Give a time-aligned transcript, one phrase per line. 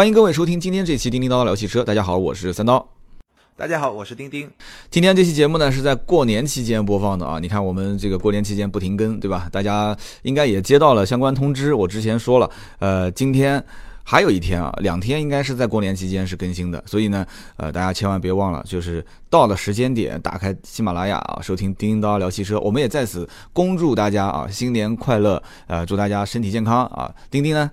[0.00, 1.84] 欢迎各位收听今天这期叮叮叨叨聊汽车。
[1.84, 2.88] 大家好，我是三刀。
[3.54, 4.50] 大家好，我是丁丁。
[4.90, 7.38] 今天这期节目呢是在过年期间播放的啊。
[7.38, 9.46] 你看我们这个过年期间不停更，对吧？
[9.52, 11.74] 大家应该也接到了相关通知。
[11.74, 13.62] 我之前说了，呃，今天
[14.02, 16.82] 还有一天啊，两天应该是在过年期间是更新的。
[16.86, 17.26] 所以呢，
[17.58, 22.58] 呃，大家千万别忘了，就是到了时间点，打开喜马拉雅啊，收听叮叮叨叨聊汽车。
[22.60, 25.42] 我们也在此恭祝大家啊，新年快乐！
[25.66, 27.14] 呃，祝大家身体健康啊。
[27.30, 27.70] 丁丁呢？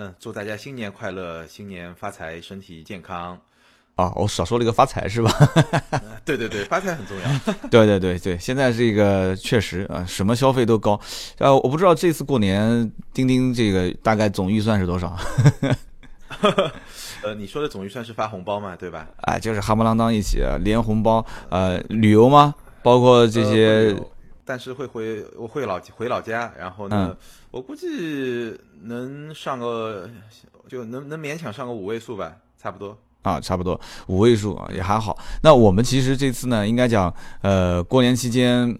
[0.00, 3.38] 嗯，祝大家新年快乐，新年发财，身体健康。
[3.96, 5.30] 啊，我少说了一个发财是吧？
[6.24, 7.68] 对对对，发财很重要。
[7.68, 10.98] 对 对对对，现在这个确实啊，什么消费都高。
[11.36, 15.14] 呃，我不知道这次过年钉钉这个大概总预算是多少？
[17.22, 19.06] 呃，你说的总预算是发红包嘛，对吧？
[19.24, 22.54] 哎，就是哈不啷当一起连红包，呃，旅游吗？
[22.82, 23.94] 包括这些，
[24.46, 27.14] 但是会回我会老回老家，然后呢，
[27.50, 30.08] 我估计能上个
[30.68, 32.96] 就能能勉强上个五位数吧，差不多。
[33.22, 35.18] 啊，差不多五位数啊，也还好。
[35.42, 38.74] 那我们其实这次呢，应该讲，呃，过年期间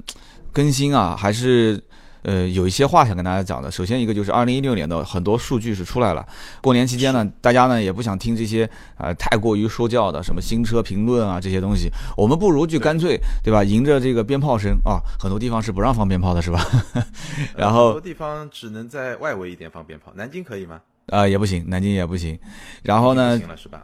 [0.50, 1.82] 更新啊，还是
[2.22, 3.70] 呃有一些话想跟大家讲的。
[3.70, 6.26] 首先一个就是二零一六年的很多数据是出来了。
[6.60, 16.64] 过年期间呢，大家呢也不想听这些啊太过于说教的什么新车评论啊这些东西，我们不如就干脆对吧，迎着这个鞭炮声啊，很多地方是不让放鞭炮的，是吧？
[17.56, 20.80] 然后很多地方只能在外围一点放鞭炮，南京可以吗？
[21.10, 22.38] 呃，也不行，南京也不行。
[22.82, 23.38] 然后呢？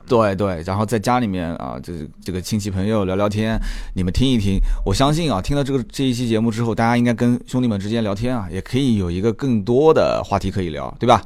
[0.06, 1.92] 对对，然后在家里面啊，这
[2.24, 3.60] 这个亲戚朋友聊聊天，
[3.94, 4.58] 你们听一听。
[4.84, 11.20] 我相信啊，听了这个这一期节目之后，大家应该跟兄弟们之间聊天啊，也可以有一个更多的话题可以聊，对吧？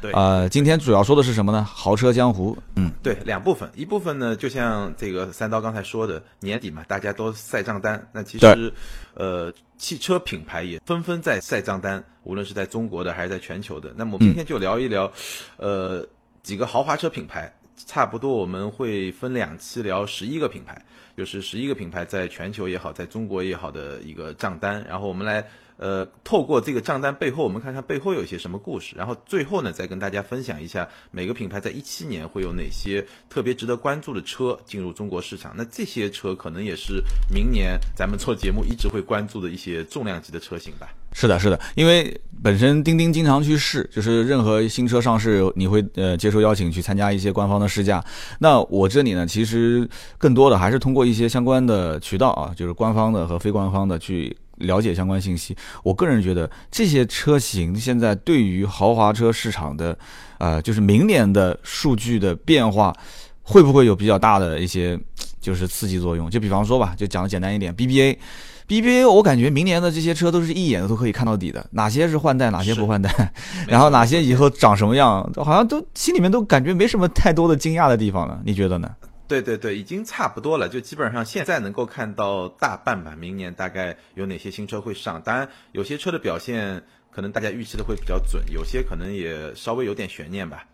[0.00, 0.12] 对。
[0.12, 1.64] 呃，今天主要说的是什么呢？
[1.64, 2.56] 豪车江湖。
[2.76, 8.06] 嗯，对，两部分，一部分呢，就像这个三刀刚才说的，年底嘛，大家都晒账单。
[8.12, 8.72] 那其实，
[9.14, 9.52] 呃。
[9.78, 13.94] 汽车品牌也纷纷在晒账单，无论是在中国的还是在全球的。
[13.96, 15.10] 那么今天就聊一聊，
[15.56, 16.06] 呃，
[16.42, 17.50] 几个豪华车品牌，
[17.86, 20.84] 差不多我们会分两期聊十一个品牌，
[21.16, 25.42] 就是十一个品牌在全球也好，在中国也好的一个账单，然后我们来。
[25.78, 35.54] 呃，透过这个账单背后，我们看看背后有一些什么故事，然后最后呢，再跟大家分享一下每个品牌在一七年会有哪些特别值得关注的车进入中国市场。
[35.56, 37.00] 那这些车可能也是
[37.32, 40.88] 明年咱们做节目一直会关注的一些重量级的车型吧。
[41.12, 48.04] 是的，是的，因为本身钉钉经常去试，就是任何新车上市，你会呃接受邀请去参加一些官方的试驾。
[48.40, 54.36] 那我这里呢，其实更多的还是通过一些相关的渠道啊，就是官方的和非官方的去。
[54.58, 59.96] 了解相关信息，我个人觉得这些车型现在对于豪华车市场的，
[60.38, 62.94] 呃，就是明年的数据的变化，
[63.42, 64.98] 会不会有比较大的一些
[65.40, 66.30] 就是刺激作用？
[66.30, 73.32] 就比方说吧，就讲的简单一点，BBA，BBA，我感觉明年的这些车都是一眼都可以看到底的，哪些是换代，哪些不换代，
[73.68, 78.90] 然后哪些以后长什么样，好像都心里面都感觉没什么太多的惊讶的地方了，你觉得呢？
[79.28, 83.14] 对对对，已经差不多了，就基本上现在能够看到大半吧。
[83.16, 85.20] 明年大概有哪些新车会上？
[85.20, 90.64] 当然，有些车的表现可能大家预期的会比较准，有些可能也稍微有点悬念吧。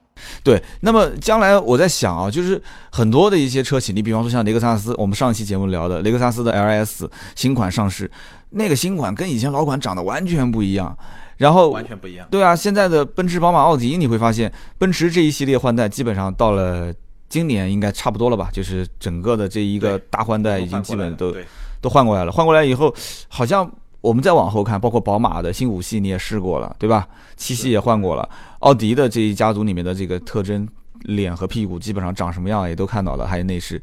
[0.45, 8.09] 对，那么将来我在想啊，就是很多的一些车企，你比方说像雷克萨斯，我们上一期节目聊的雷克萨斯的 LS 新款上市，
[8.51, 10.97] 那个新款跟以前老款长得完全不一样，
[11.39, 12.29] 然后完全不一样。
[12.31, 16.95] 对啊，现在的奔驰、宝马、奥迪，你会发现奔驰这一系列换代基本上到了。
[17.35, 18.49] 今年应该差不多了吧？
[18.53, 21.35] 就是整个的这一个大换代已经基本都
[21.81, 22.31] 都换过来了。
[22.31, 22.95] 换过来以后，
[23.27, 23.69] 好像
[24.01, 27.09] 我们再往后看，包括宝马的新五系你也试过了，对吧？
[27.35, 28.29] 七系也换过了。
[28.61, 30.65] 奥迪的这一家族里面的这个特征，
[31.01, 33.83] 脸和屁股基本上长什么样也都看到了，还有内饰，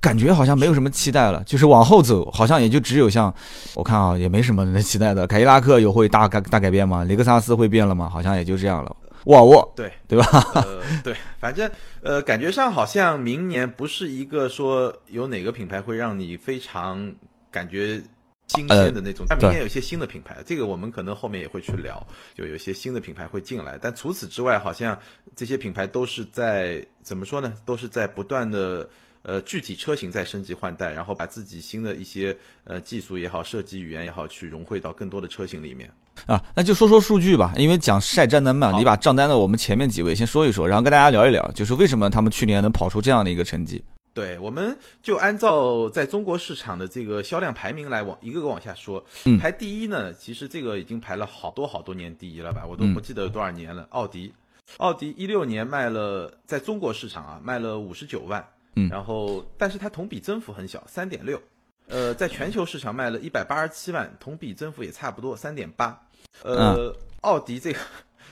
[0.00, 1.42] 感觉好像没有什么期待了。
[1.42, 3.34] 就是往后走，好像也就只有像
[3.74, 5.26] 我看啊，也没什么能期待的。
[5.26, 7.02] 凯迪拉克有会大改大改变吗？
[7.02, 8.08] 雷克萨斯会变了吗？
[8.08, 8.96] 好像也就这样了。
[9.24, 10.24] 沃尔沃，对对吧？
[10.54, 11.70] 呃，对，反正
[12.02, 17.14] 呃，感觉上好像明年不是一个说有哪个品牌会让你非常
[17.50, 18.02] 感觉
[18.48, 19.24] 新鲜的那种。
[19.28, 23.78] 但明年有些新的品牌，这个我们可能后面也会去聊，就有些新的品牌会进来。
[23.80, 24.98] 但除此之外，好像
[25.36, 27.54] 这些品牌都是在怎么说呢？
[27.64, 28.88] 都是在不断的。
[29.22, 35.88] 呃，具体车型在升级换代，然后把自己新的一些呃技术也好，设计语言也好，去融汇到更多的车型里面
[36.26, 36.42] 啊。
[36.54, 43.82] 那就说说数据吧，因为讲晒账单嘛，你把账单的我们前面几位先说一说，然后跟大家聊一聊，就是为什么他们去年能跑出这样的一个成绩。
[44.14, 49.02] 对，我们就按照在中国市场的这个销量排名来往一个个往下说。
[49.40, 53.86] 排第一呢，其实这个已经排了好多好多年第一了吧，我都不记得有多少年了。
[53.90, 54.34] 奥迪，
[54.78, 58.44] 奥迪一六年卖了在中国市场啊卖了五十九万。
[58.74, 61.40] 嗯，然后，但是它同比增幅很小，三点六，
[61.88, 66.00] 呃，在全球市场卖了一百八十七万，同比增幅也差不多，三点八。
[66.42, 67.78] 呃，奥迪这个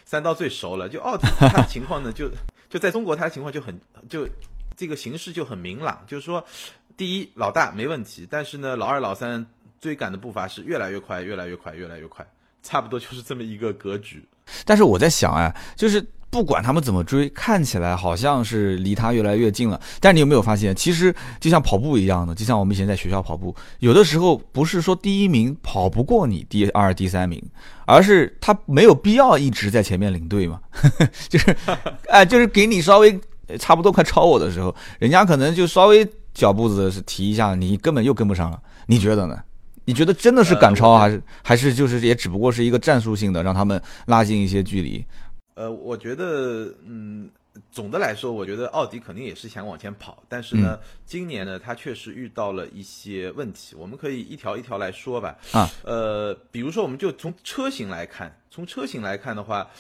[0.04, 2.30] 三刀最熟了，就奥迪它情况呢，就
[2.68, 3.78] 就在中国，它的情况就很
[4.08, 4.26] 就
[4.76, 6.42] 这个形势就很明朗，就是说，
[6.96, 9.44] 第一老大没问题，但是呢，老二老三
[9.78, 12.26] 追赶的步伐是越来越快，越来越快，越来越快，
[12.62, 14.26] 差不多就是这么一个格局。
[14.64, 19.80] 但是我在想啊，就是不管他们怎么追，看起来好像是离他越来越近了。
[19.98, 27.42] 但你有没有发现，其实就像跑步一样的，就像我们以前在学校跑步，有的时候不是说第一名跑不过你第二、第三名，
[27.84, 30.60] 而是他没有必要一直在前面领队嘛，
[31.28, 31.56] 就是
[32.08, 33.18] 哎，就是给你稍微
[33.58, 38.60] 差不多快超我的时候，人家可能就稍微脚步子是提一下，你根本又跟不上了。
[38.86, 39.36] 你觉得呢？
[39.86, 45.04] 你觉得真的是赶超，还是还是就是也只不过是一个战术性的，让他们拉近一些距离？
[45.60, 47.30] 呃，我觉得，嗯，
[47.70, 55.36] 总的来说，我觉得奥迪肯定也是想往前跑，但是呢，今年呢，它确实遇到了一些问题，我们可以一条一条来说吧。
[55.52, 59.70] 啊，呃，比如说，我们就从车型来看，从车型来看的话，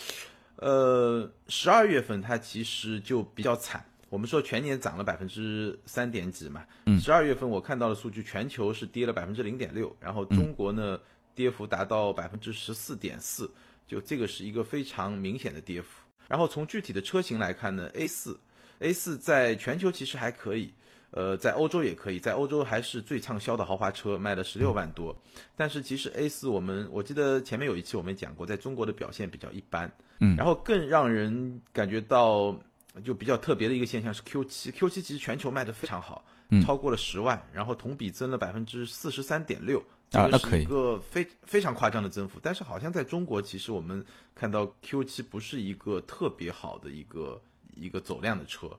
[0.56, 3.82] 呃，十二月份它其实就比较惨。
[4.10, 6.62] 我们说全年涨了百分之三点几嘛，
[7.00, 11.00] 十二月份我看到的数据，全球是跌了百分之零点六，然后中国呢
[11.34, 13.50] 跌幅达到百分之十四点四，
[13.90, 15.88] 就这个是一个非常明显的跌幅。
[16.28, 18.38] 然后从具体的车型来看呢，A 四
[18.78, 20.72] ，A 四在全球其实还可以，
[21.10, 25.16] 呃，在欧洲也可以，在欧洲还是最畅销的豪华车，卖了十六万多。
[25.56, 29.90] 但是其实 A 四我们我记得前面有一期我们讲过，在中国的表现比较一般，
[30.20, 32.56] 嗯，然后更让人感觉到。
[33.04, 36.24] 就比较特别的一个现象是 Q 七，Q 七其实全球卖的非常好，
[36.66, 39.80] 超过了十万，然后同比增了百分之四十三点六，
[40.12, 42.38] 啊，那可以，一个非非常夸张的增幅。
[42.42, 44.04] 但是好像在中国，其实我们
[44.34, 47.40] 看到 Q 七不是一个特别好的一个
[47.74, 48.70] 一个走量的车，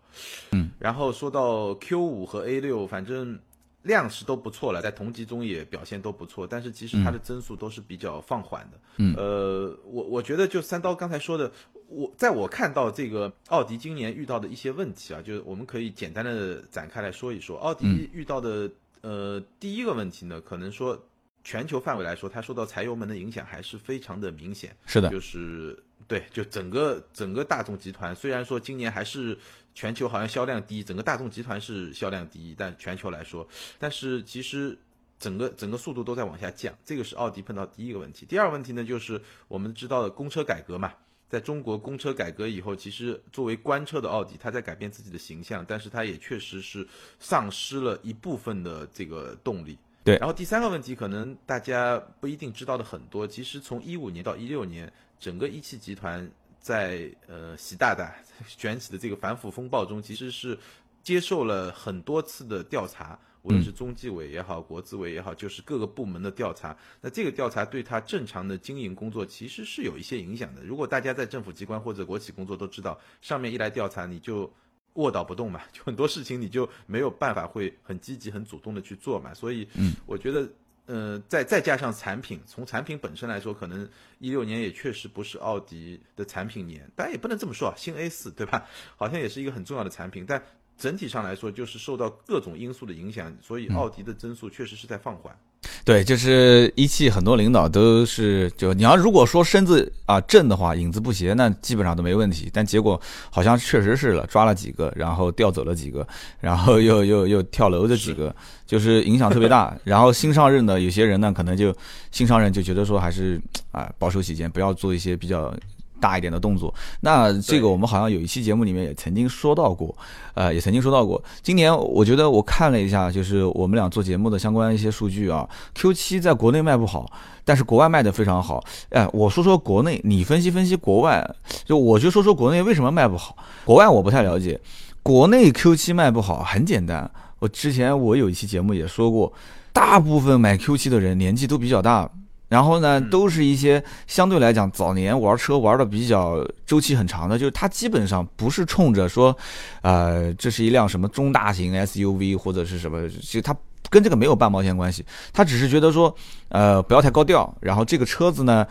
[0.52, 3.40] 嗯，然后说到 Q 五和 A 六，反正。
[3.84, 8.80] 量是都不错了，在同级中也表现都不错，但是其实它的增速都是比较放缓的。
[8.98, 11.52] 嗯，呃，我我觉得就三刀刚才说的，
[11.88, 17.58] 我在我看到这个奥迪今年遇到的一些问题啊，就是我们可以简单的展开来说一说。
[17.58, 18.70] 奥迪遇到的
[19.02, 21.04] 呃第一个问题呢，可能说
[21.44, 24.76] 全球范围来说，它受到柴油门的影响还是非常的明显。
[24.86, 29.38] 是的，就是对，就整个整个大众集团，虽然说今年还是。
[29.74, 33.48] 全球好像销量第一，整个大众集团是销量第一，但全球来说，
[33.80, 34.78] 但是其实
[35.18, 38.26] 整个整个速度都在往下降，这个是奥迪碰到第一个问题。
[38.26, 40.92] 第二个问题呢，就是我们知道的公车改革嘛，
[41.30, 46.86] 在中国公车改革以后，其实作为官车的奥迪，它在改变自己的形象，但是它也确实是
[47.18, 49.78] 丧失了一部分的这个动力。
[50.04, 56.30] 对，然后第三个问题，可能大家不一定知道的很多，其实从一五年到一六年，整个一汽集团。
[56.62, 58.16] 在呃习大大
[58.56, 60.56] 卷起的这个反腐风暴中，其实是
[61.02, 66.78] 接受了很多次的调查，无论是中纪委也好，国资委也好，就是各个部门的调查。
[67.02, 70.62] 那这个调查对他正常的经营工作其实是有一些影响的。
[70.62, 74.48] 如果大家在政府机关或者国企工作都知道，上面一来调查你就
[74.94, 79.34] 卧倒不动嘛， 就很多事情你就没有办法会很积极、很主动的去做嘛。
[79.34, 79.68] 所以，
[80.06, 80.48] 我觉得。
[80.88, 83.88] 呃，再再加上产品，从产品本身来说，可能
[84.20, 88.68] 一六年也确实不是奥迪的产品年，当然也不能这么说啊，新 A 四对吧？
[88.98, 90.44] 好像也是一个很重要的产品，但
[90.76, 95.40] 整体上来说，就是受到各种因素的影响，所以奥迪的增速确实是在放缓。
[95.84, 102.50] 对，就是一汽很多领导都是，就你要如果说身子啊正的话，影子不斜，那基本上都没问题。
[102.54, 103.00] 但结果
[103.30, 106.08] 好像确实是了，抓了几个，然后调走了几个，
[106.40, 108.34] 然后又又又跳楼的几个，
[108.68, 109.76] 就是影响特别大。
[109.84, 111.76] 然后新上任的有些人呢，可能就
[112.12, 115.54] 新上任就觉得说还是啊保守起见，不要做一些比较。
[116.02, 119.96] 大一点的动作，那这个我们好像有一期节目里面也曾经说到过，
[120.34, 121.24] 呃，也曾经说到过。
[121.44, 127.06] 今年我觉得我看了一下，就是我们俩做节目的相关一些数据啊，Q7 在国内卖不好，
[127.46, 128.64] 但是国外卖的非常好。
[128.90, 133.38] 哎，我说说国内，你分析分析国外，就我就说说国内为什么卖不好。
[133.64, 134.60] 国外我不太了解，
[135.04, 139.32] 国内 Q7 卖不好很简单，我之前我有一期节目也说过，
[139.72, 142.10] 大部分买 Q7 的人年纪都比较大。
[142.52, 149.34] 然后呢，都是一些相对来讲早年玩车玩的比较周期很长的，就是它基本上不是冲着说，
[149.82, 153.56] 呃，这是一辆什么中大型 SUV 或者是什么，其实它
[153.90, 156.14] 跟这个没有半毛钱关系，他只是觉得说，
[156.50, 158.68] 呃，不要太高调，然后这个车子呢。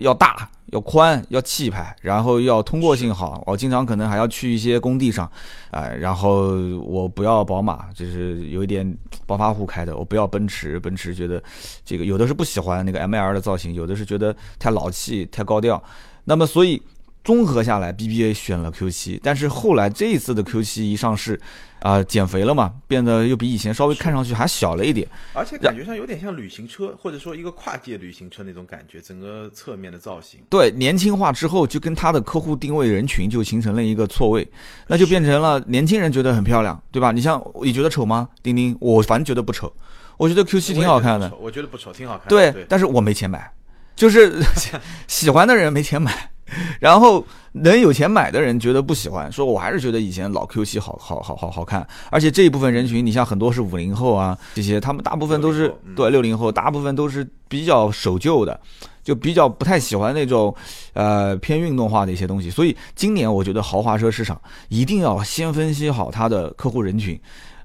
[0.00, 3.42] 要大，要宽，要气派，然后要通过性好。
[3.46, 5.30] 我经常可能还要去一些工地上，
[5.70, 9.96] 哎，然后我不要宝马，就是有一点暴发户开的。
[9.96, 11.42] 我不要奔驰，奔驰觉得
[11.84, 15.82] 这个有的是不喜欢那个 M L 的造型，有的是觉得太老气、太高调。
[16.24, 16.80] 那么，所以
[17.22, 21.40] 综合下来，BBA 选了 Q 七但是后来这一次的 Q 七一上市，
[21.80, 30.40] 啊，减肥了嘛，变得又比以前稍微看上去还小了一点，而且感觉上有点像旅行车，或者说一个跨界旅行车那种感觉，整个侧面的造型。
[30.48, 34.46] 对，年轻化之后，就跟它的客户定位人群就形成了一个错位，
[34.86, 37.12] 那就变成了年轻人觉得很漂亮，对吧？
[37.12, 38.28] 你像你觉得丑吗？
[38.42, 39.72] 丁丁，我反正觉得不丑，
[40.18, 42.28] 我觉得 Q7 挺好看的，我觉得不丑，挺好看。
[42.28, 43.50] 对，但是我没钱买，
[43.96, 44.40] 就是
[45.08, 46.30] 喜欢的人没钱买。
[46.80, 58.58] 然后能有钱买的人觉得不喜欢，说我还是觉得以前老 Q 七好好好好好看，而且这一部分人群，你像很多是五零后啊，这些他们大部分都是对六零后，大部分都是比较守旧的，
[59.02, 60.54] 就比较不太喜欢那种
[60.92, 62.50] 呃偏运动化的一些东西。
[62.50, 67.20] 所以今年我觉得豪华车市场一定要先分析好它的客户人群。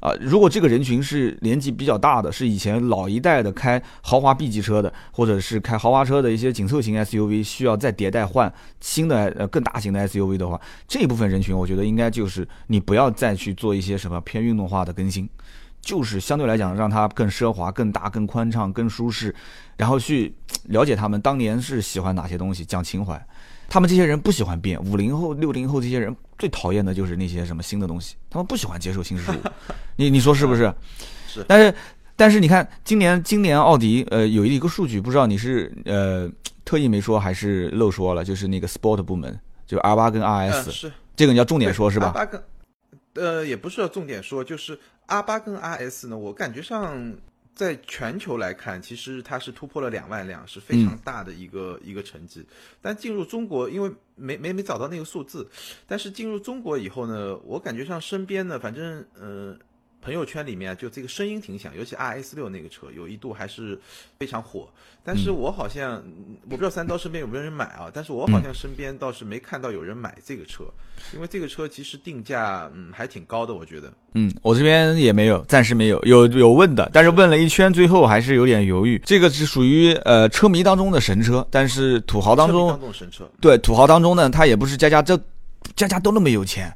[0.05, 15.27] 啊，如果这个人群是年纪比较大的，是以前老一代的开豪华 B 级车的，或者是开豪华车的一些紧凑型 SUV，需要再迭代换新的呃更大型的 SUV 的话，这一部分人群，我觉得应该就是你不要再去做一些什么偏运动化的更新，
[15.81, 19.33] 就是相对来讲让它更奢华、更大、更宽敞、更舒适，
[19.75, 20.35] 然后去
[20.65, 23.19] 了解他们当年是喜欢哪些东西，讲情怀。
[23.67, 29.35] 他们这些人不喜欢变，五零后、六零后这些人最讨厌的就是那些什么新的东西，他们不喜欢接受新事物。
[29.95, 30.73] 你你说是不是？
[31.27, 31.45] 是。
[31.47, 31.73] 但是
[32.15, 36.29] 但是你看，今年今年奥迪呃有一个数据，不知道你是呃
[36.63, 42.11] 特意没说还是漏说了，就是那个 Sport 部门，就 R 八跟 RS，是这个你要重点说，是吧？
[42.11, 42.41] 八跟
[43.15, 47.13] 呃也不是要重点说，就是 R 八跟 RS 呢，我感觉上。
[47.55, 52.45] 在全球来看，其实它是突破了两万辆，是非常大的一个一个成绩。
[52.81, 55.49] 但进入中国，因为没没没找到那个数字，
[55.87, 59.57] 但是进入中国以后呢，我感觉上身边呢，反正呃。
[60.05, 63.77] 朋友圈里面就这个声音挺响，尤其 R S 六那个车有一度还是
[64.19, 64.69] 非常火。
[65.03, 66.03] 但是我好像
[66.43, 70.63] 我不知道三刀身边有没有人买啊，但是我好像身边倒是没看到有人买这个车，
[71.13, 73.91] 因为这个车其实定价嗯还挺高的，我觉得。
[74.13, 79.01] 嗯，我这边也没有，暂时没有，有有问的，但是问了一圈，最后还是有点犹豫。
[79.03, 85.19] 这个是属于呃车迷当中的神车，但是土豪当中神车，对土豪当中呢，他也不是家家这
[85.75, 86.71] 家家都那么有钱。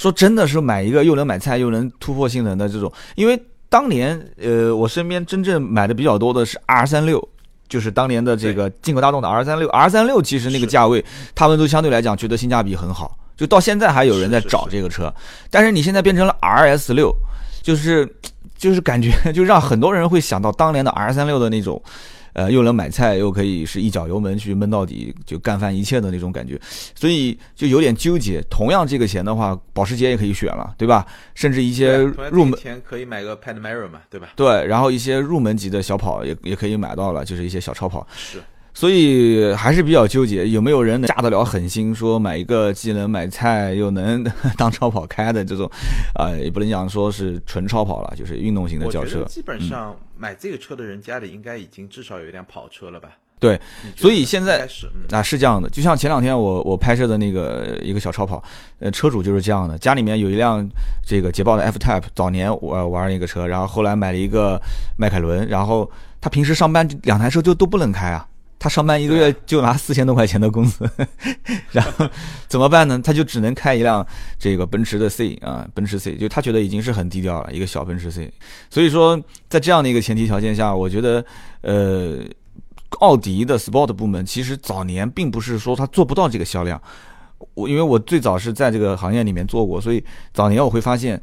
[0.00, 3.38] 说真的是买一个又能买菜又能突破性能的这种，因为
[3.68, 7.28] 当年呃我身边真正买的比较多的是 R 三六，
[7.68, 11.04] 就是当年的这个进口大众的 R 三六，R 三六其实那个价位
[11.34, 15.12] 他们都相对来讲觉得性价比很好，就到现在还有人在找这个车，
[15.50, 17.14] 但是你现在变成了 RS 六，
[17.62, 18.10] 就是
[18.56, 21.82] 就是感觉 就让很多人会想到当年的 R 三六的那种。
[22.32, 26.58] 呃，又能买菜，又可以是一脚油门去闷到底，就干翻一切的那种感觉，
[26.94, 28.40] 所以就有点纠结。
[28.50, 31.06] 同样这个钱的话，保时捷也可以选了，对吧？
[31.34, 31.98] 甚至一些
[32.30, 34.28] 入门钱可以买个 Panamera 嘛，对吧？
[34.36, 38.06] 对，然后一些入门级的小跑也也可以买到了，就是一些小超跑。
[38.16, 38.38] 是。
[38.72, 44.24] 所以还是比较纠结，有没有人能下得了狠心，说买一个既能买菜又能
[44.56, 45.70] 当超跑开的这种，
[46.14, 49.24] 啊，也不能讲说是纯超跑了，就是运动型的轿车。
[49.24, 53.10] 基本上买这个车的人家里应该已经至少有一辆跑车了吧？
[53.40, 53.58] 对，
[53.96, 54.68] 所以现在
[55.10, 58.42] 啊是这样的，就像前两天我我拍摄的那个一个小超跑，
[58.80, 60.62] 呃，车主就是这样的，家里面有一辆
[61.06, 64.60] 这个捷豹的 F Type，早年我玩那个车，然后后来买了一个
[64.98, 68.26] 迈凯伦，然后他平时上班两台车就都不能开啊。
[68.62, 70.86] 他上班一个月就拿四千多块钱的工资，
[71.72, 72.06] 然后
[72.46, 73.00] 怎么办呢？
[73.02, 74.06] 他就只能开一辆
[74.38, 78.30] 这个奔驰的 C 啊，奔驰 C，就他觉得已经是很低调了，一个小奔驰 C。
[78.68, 81.24] 所以说，在这样的一个前提条件下，我觉得，
[81.62, 82.18] 呃，
[82.98, 86.78] 奥迪的 Sport 部门其实早年并不是说他做不到这个销量。
[87.54, 91.18] 我因为我最早是在这个行业里面做过，所以早年我会发现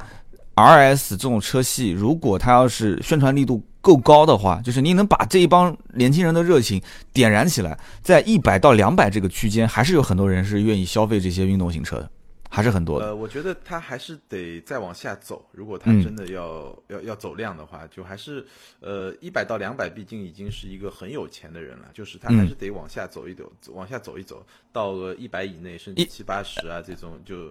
[0.56, 3.62] ，RS 这种车系，如果它要是宣传力度。
[3.88, 6.78] 够高的话，就是你能把这一帮年轻人的热情
[7.10, 12.10] 点燃起来，在一百到两百这个区间，还是有很多人是愿意消费这些运动型车的，
[12.50, 13.06] 还是很多的。
[13.06, 18.46] 呃，我觉得他还是得再往下走，如果他真的要要要走量的话，就还是
[18.80, 27.50] 呃一百到两百，毕竟已经是一个很有钱的人了，就是他还是得往下走一走，往下走一走，到个一百以内，甚至七八十啊这种就。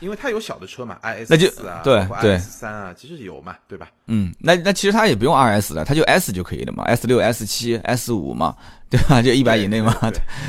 [0.00, 1.48] 因为它有小的车嘛，i s 那就，
[1.82, 3.88] 对对，S 三啊，其实有嘛，对吧？
[4.06, 8.54] 嗯，那那其实它也不用 R S 了，它就 S 就可以了嘛，S 六、S 七、S 五嘛，
[8.90, 9.22] 对吧？
[9.22, 9.96] 就一百以内嘛。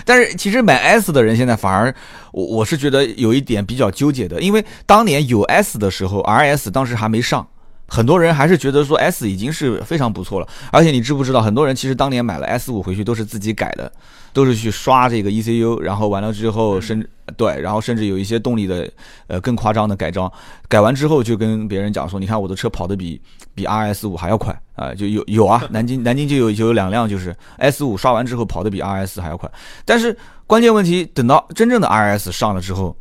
[0.06, 1.94] 但是其实买 S 的人现在反而，
[2.32, 7.48] 我我是觉得有一点比较纠结的，因为当年有 S 的时候，R S 当时还没上，
[7.88, 10.48] 很多人还是觉得说 S 已经是非常不错了。
[10.72, 13.92] 而且你知不知道，很多人其实当年买了 S 五回去都是自己改的，
[14.34, 18.90] 都是去刷这个 ECU，然后完了之后甚对，然后甚至有一些动力的
[19.28, 20.32] 呃更夸张的改装，
[20.68, 23.22] 改完之后就跟别人讲说，你看我的车跑得比
[23.56, 29.50] 比 RS 五还要快啊，就有有啊， 南京南京就有就有两辆就是 S 五刷完之后跑得比 RS 还要快，
[29.86, 30.16] 但是
[30.46, 32.96] 关键问题等到真正的 RS 上了之后。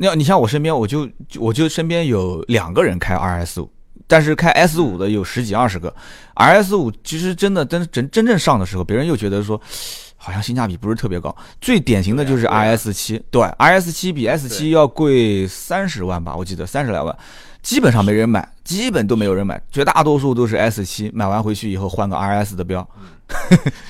[0.00, 1.08] 那你像我身边，我就
[1.40, 3.68] 我就身边有两个人开 R S 五，
[4.08, 5.94] 但是开 S 五的有十几二十个。
[6.34, 9.60] R S 五其实真的真真真正上的时候，别人又觉得说，
[10.16, 11.34] 好像性价比不是特别高。
[11.60, 17.16] 最典型的就是 R S 七，对，R S 七比 S 七要贵三十万吧，我记得三十来万，
[17.62, 22.88] 基本上没人买，基本都没有人买，绝大多数都是 S 七，买完回去以后换个 R S 的标。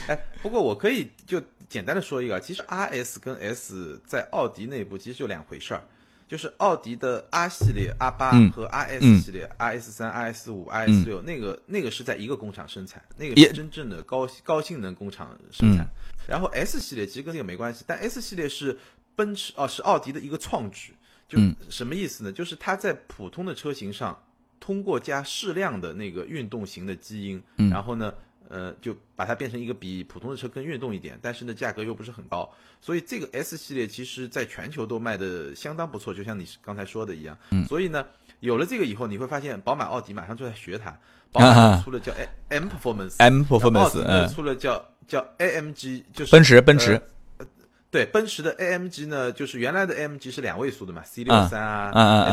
[0.07, 5.83] 哎，不过我可以就简单的说一个，其实 R S 跟 S 在奥迪内部其实就两回事儿。
[6.28, 15.88] 就是奥迪的 R 系列 R 八和 RS 系列 RS 三、RS 五、RS 六，那个那个是在一个工厂生产，那个是真正的高高性能工厂生产。
[16.28, 18.78] 然后 S 系列其实跟这个没关系，但 S 系列是
[19.16, 20.94] 奔驰哦，是奥迪的一个创举。
[21.26, 21.38] 就
[21.70, 22.30] 什么意思呢？
[22.30, 24.23] 就是它在普通的车型上
[24.61, 28.12] 通过加适量的那个运动型的基因，然后呢。
[28.49, 32.50] 呃，就把它变成一个比普通的车更运动一点，但是呢，价格又不是很高，
[32.81, 37.37] 所以这个 S 系列其实在全球都卖的相当不错，就像你刚才说的一样。
[37.50, 37.64] 嗯。
[37.67, 38.05] 所以呢，
[38.40, 40.99] 有了这个以后，你会发现宝马、奥迪马上就在学它，
[41.31, 42.12] 宝马出了叫
[42.49, 47.00] M Performance，M Performance，出了叫叫 AMG，就是奔驰，奔驰。
[47.90, 51.90] 对奔驰的 AMG 呢，就是原来的 AMG 是两位数的嘛，C 六三啊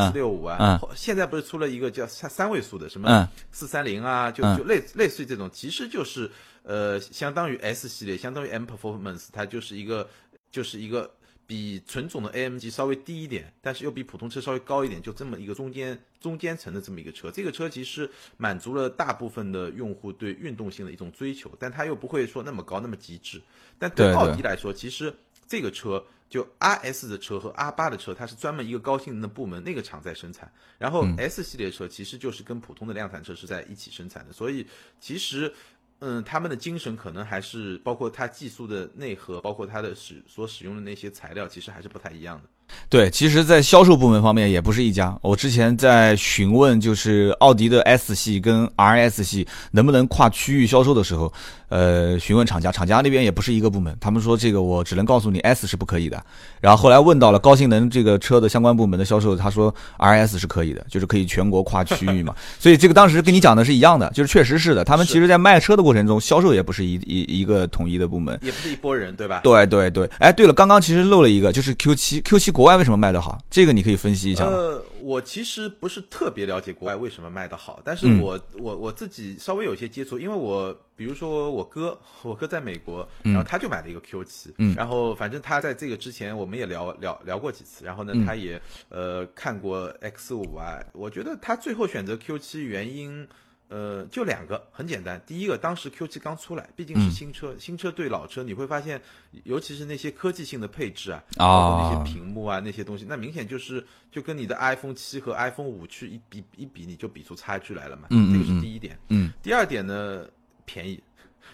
[0.08, 6.30] ，S 六五啊，现在不是出了一个叫三三位数的，什么四三零啊，就就类类似于这种，其实就是
[6.62, 10.06] 呃，相当于 S 系列，相当于 M Performance，它就是一个
[10.50, 11.10] 就是一个
[11.46, 17.30] 比纯种的 AMG 稍微低一点，但是又比普通车稍微高一点，就这么一个中间中间层的这么一个车。
[17.30, 23.40] 这个车其实满足了大部分的用户对运动性的一种追求，但它又不会说那么高那么极致。
[23.78, 25.14] 但对奥迪来说，其实。
[25.46, 30.50] 这个车就 R S 的车和 R 八的车，它是专门一个高性能的部门，那个厂在生产。
[30.78, 34.66] 然后 S 系列车其实就是跟普通的量产车是在一起生产的，所以
[35.00, 35.52] 其实，
[36.00, 42.48] 嗯，他们的精神可能还是包括它技术的内核，包括它的使所使用的那些材料，其实还是不太一样的。
[42.88, 45.16] 对，其实，在销售部门方面也不是一家。
[45.20, 51.32] 我之前在询问，就是奥迪的 S 系跟 RS 系能不能跨区域销售的时候，
[51.68, 56.22] 呃，询问厂家，厂家那边也不是一个部门，他们说这个我只能告诉你 S 是不可以的。
[56.60, 62.34] 然后后来问到了高性能这个车的相关部门的销售，他说 RS 是可以的，就是可以全国跨区域嘛。
[62.58, 64.84] 所以这个当时跟你讲的是一样的，就是确实是的。
[64.84, 69.40] 他们其实在卖车的过程中，销售也不是一一一个统一的部门，也不是一拨人，对吧？
[69.42, 70.08] 对对对。
[70.18, 72.55] 哎，对了，刚刚其实漏了一个，就是 Q 七，Q 七。
[72.56, 73.38] 国外为什么卖得好？
[73.50, 74.46] 这个你可以分析一下。
[74.46, 93.28] 呃，我其实不是特别了解国外为什么卖得好，但是我我我自己稍微有些接触，因为我比如说我哥，我哥在美国，然后他就买了一个 Q 七，然后反正他在这个之前我们也聊聊聊过几次，然后呢，他也呃看过 X 五啊，我觉得他最后选择 Q 七原因。
[93.68, 95.20] 呃，就两个，很简单。
[95.26, 99.02] 第一个，当时 Q7 刚出来，毕竟是新车，新车对老车，你会发现，
[99.42, 108.06] 尤其是那些科技性的配置啊，包括那些屏幕啊，那些东西，那明显就是就跟你的 iPhone 七和 iPhone 五去一比一比，你就比出差距来了嘛。
[108.10, 108.96] 嗯这个是第一点。
[109.08, 109.32] 嗯。
[109.42, 110.24] 第二点呢，
[110.64, 111.02] 便宜，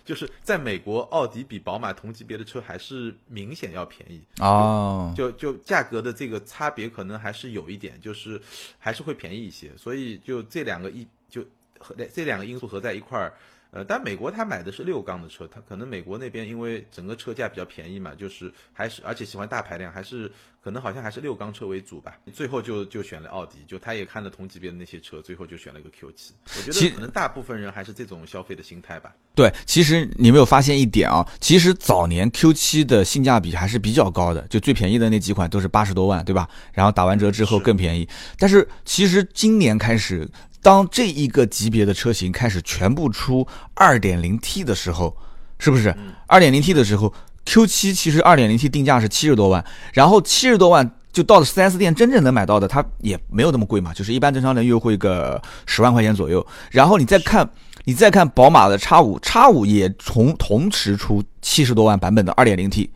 [0.05, 4.20] 就是在美国，奥迪比宝马同级别的车还是明显要便宜。
[4.38, 5.14] 哦。
[5.16, 8.38] 就就价格的这个差别可能还是有一点，就是
[8.79, 9.75] 还是会便宜一些。
[9.79, 11.42] 所以就这两个一就。
[11.83, 13.33] 和这两个因素合在一块儿，
[13.73, 20.31] 呃，但美国他买的是六缸的车，他可能美国那边因为整个车价比较便宜嘛，就是还是而且喜欢大排量，还是
[20.62, 22.18] 可能好像还是六缸车为主吧。
[22.35, 26.35] 最后就就选了奥迪，就他也看了同级别的那些车，最后就选了一个 Q 七。
[26.59, 29.11] 我觉得可能大部分人还是这种消费的心态吧。
[29.35, 36.47] 对，其实你没有发现一点啊，其实早年 Q 七的性价比还是比较高的，就最便宜的那几款都是八十多万，对吧？
[36.75, 38.07] 然后打完折之后更便宜。
[38.38, 40.29] 但是其实今年开始。
[40.62, 45.16] 当这一个级别的车型开始全部出 2.0T 的时候，
[45.59, 45.92] 是不是
[46.29, 47.12] 2.0T 的时候
[47.44, 56.46] ，Q7 其实 2.0T 定价是七十多万，然后七十多万就到了 4S 店真正能买到的，它也没有那么贵嘛，就是一般正常人优惠个十万块钱左右。
[56.70, 57.51] 然后你再看，
[57.85, 62.88] 你再看宝马的 X5，X5 也从同时出七十多万版本的 2.0T，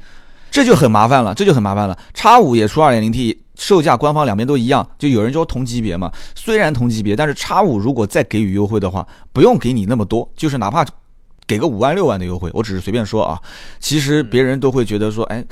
[0.52, 1.98] 这就很麻烦了，这就很麻烦了。
[2.14, 3.38] X5 也出 2.0T。
[3.56, 10.86] 售价官方两边都一样，就有人说同级别嘛，虽然同级别，但是叉五如果再给予优惠的话，不用给你那么多，就是哪怕
[11.46, 13.40] 给个五万六万的优惠，我只是随便说啊，
[13.80, 15.44] 其实别人都会觉得说，哎，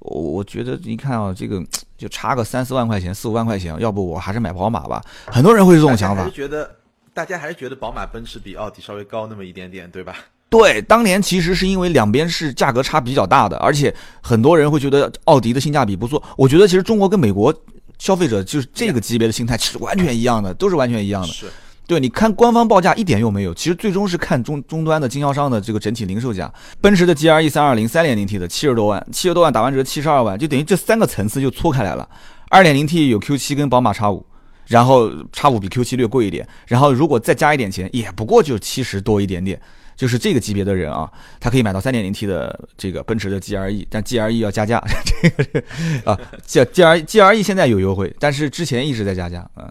[0.00, 1.62] 我我觉得你看啊，这个
[1.96, 6.28] 就差个三四万块钱，四五万块钱，要不我还是买宝马吧，很多人会有这种想法。
[6.30, 6.76] 觉得。
[7.12, 10.14] 大家还是觉得宝马、奔驰比奥迪稍微高那么一点点，对吧？
[10.50, 16.20] 对，当年其实是因为两边是价格差比较大的，而且很多人会觉得奥迪的性价比不错。
[16.36, 17.54] 我觉得其实中国跟美国
[17.98, 21.28] 消费者就是这个级别的心态是完全一样的，都是完全一样的。
[21.28, 21.46] 是。
[21.86, 26.52] 对，你看官方报价一点用没有，其实最终是看终终端的经销商的这个整体零售价。
[26.80, 32.08] 奔驰的 G R E 三二零三点零 T 的七十多万，七十多万打完折七十二万，就等于这三个层次就错开来了。
[32.48, 34.24] 二点零 T 有 Q 七跟宝马 X 五，
[34.66, 39.60] 然后 X 五比 Q 七略贵一点，然后如果再加一点钱，也不过就七十多一点点。
[40.00, 44.82] 就是这个级别的人啊，他可以买到三点零 T 的这个奔驰的 G R E，但 G R E 要加价。
[45.04, 45.62] 这个
[46.10, 49.70] 啊，G G R G R E 现在有优惠，但是之前一直在加价啊，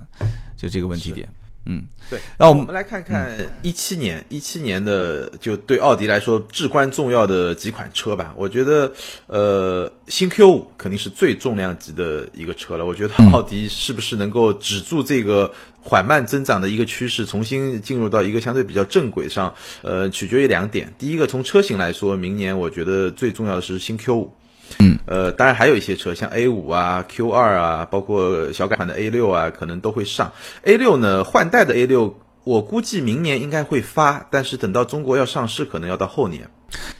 [0.55, 1.27] 就这个问题点。
[1.71, 8.33] 嗯，对，那我们来看看一七年，一七年的就对奥迪来说至关重要的几款车吧。
[8.35, 8.91] 我觉得，
[9.27, 12.83] 呃，新 Q 五肯定是最重量级的一个车了。
[12.83, 19.53] 我觉得奥迪是不是能够止住这个缓慢增长的一个趋势，重新进入到一个相对比较正轨上？
[19.83, 20.91] 呃，取决于两点。
[20.97, 24.33] 第一个，从车型来说，明年我觉得最重要的是新 Q 五。
[24.77, 30.31] 嗯，呃，当然还有一些车，像 A 五啊、Q 二啊，包括小改款的 A 六啊，可能都会上。
[30.63, 36.49] A 六呢，换代的 A 六，我估计明年应该会发，但是等到中国要上市，可能要到后年。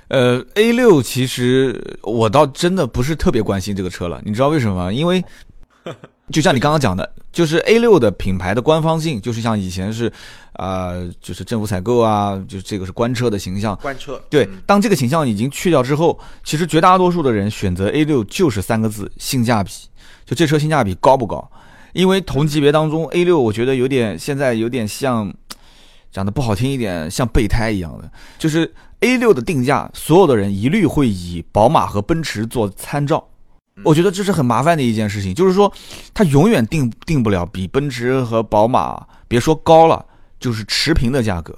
[0.08, 4.92] 呃，A 六其实我倒真的不是特别关心这个车了，你知道为什么吗？
[4.92, 5.24] 因为。
[6.32, 10.12] 就像你刚刚讲的，就是 A 六的品牌的官方性，就是像以前是，
[10.54, 13.78] 啊，就是政府采购啊，就是这个是官车的形象。
[13.82, 14.22] 官车。
[14.30, 19.72] 对，当这个形象已经去掉之后，其实绝大多数的人选择 A 六就是三个字：性价比。
[20.26, 21.50] 就这车性价比高不高？
[21.94, 25.34] 因为同级别当中，A 六我觉得有点现在有点像，
[26.12, 28.12] 讲的不好听一点，像备胎一样的。
[28.38, 33.28] 就是 A 六的定价，所有的人一律会以宝马和奔驰做参照。
[33.84, 35.72] 我觉得这是很麻烦的一件事情，就是说，
[36.14, 40.06] 它永远定定不了比奔驰和宝马别说高了，
[40.40, 41.58] 就是持平的价格，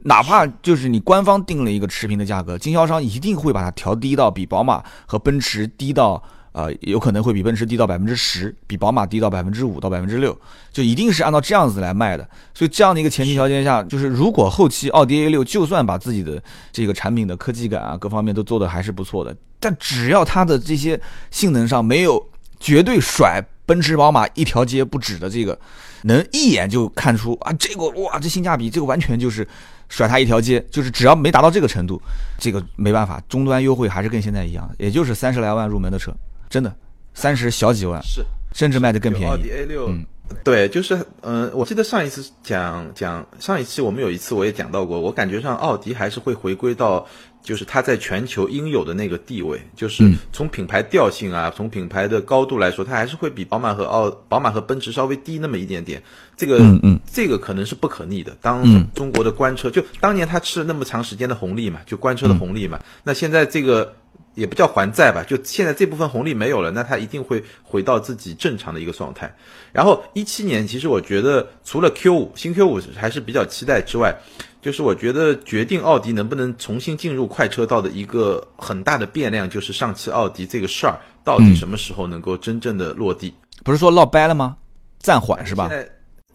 [0.00, 6.22] 哪怕就是你官方定了一个持平的价格，经销商一定会把它调低到比宝马和奔驰低到。
[6.54, 10.38] 呃，有可能会比奔驰低到百分之十，比宝马低到百分之五到百分之六，
[10.72, 12.22] 就一定是按照这样子来卖的。
[12.54, 16.40] 所以这样的一个前提条件下，就是如果后期奥迪 A 六就算把自己的
[16.70, 21.00] 这个产品的科技感啊各方面都做的还是不错的，但只要它的这些
[21.32, 22.24] 性能上没有
[22.60, 25.58] 绝对甩奔驰宝马一条街不止的这个，
[26.02, 29.44] 能一眼就看出啊，这个哇，这性价比，这个完全就是
[29.88, 32.00] 甩它一条街，就是只要没达到这个程度，
[32.38, 36.14] 这个没办法，终端优惠还是跟现在一样，也就是三十来万入门的车。
[36.54, 36.72] 真的，
[37.14, 39.28] 三十小几万是，甚至卖的更便宜。
[39.28, 39.92] 奥迪 A 六，
[40.44, 47.04] 对，就是嗯，我记得上一次讲讲上一期我们有一次我也讲到过，我感觉上奥迪还是会回归到
[47.42, 56.00] 就是它在全球应有的那个地位，就是从品牌调性啊，从品牌的高度来说，它还是会比宝马和奥宝马和奔驰稍微低那么一点点。
[56.36, 58.36] 这个嗯嗯，这个可能是不可逆的。
[58.40, 58.62] 当
[58.94, 63.92] 中国的官车就当年它吃了那么长时间的红利嘛，就官车的红利嘛，那现在这个。
[64.34, 69.34] 也不叫还债吧，就现在这部分红利没有了，那它一定会回到自己正常的一个状态。
[69.72, 74.14] 然后一七年，其实我觉得除了 Q 五新 Q 五还是比较期待之外，
[74.60, 83.34] 就是我觉得决定奥迪能不能重新进入快车道的一个很大的变量，就是上汽奥迪这个事儿到底什么时候能够真正的落地？
[83.62, 84.56] 不是说落掰了吗？
[84.98, 85.70] 暂缓是吧？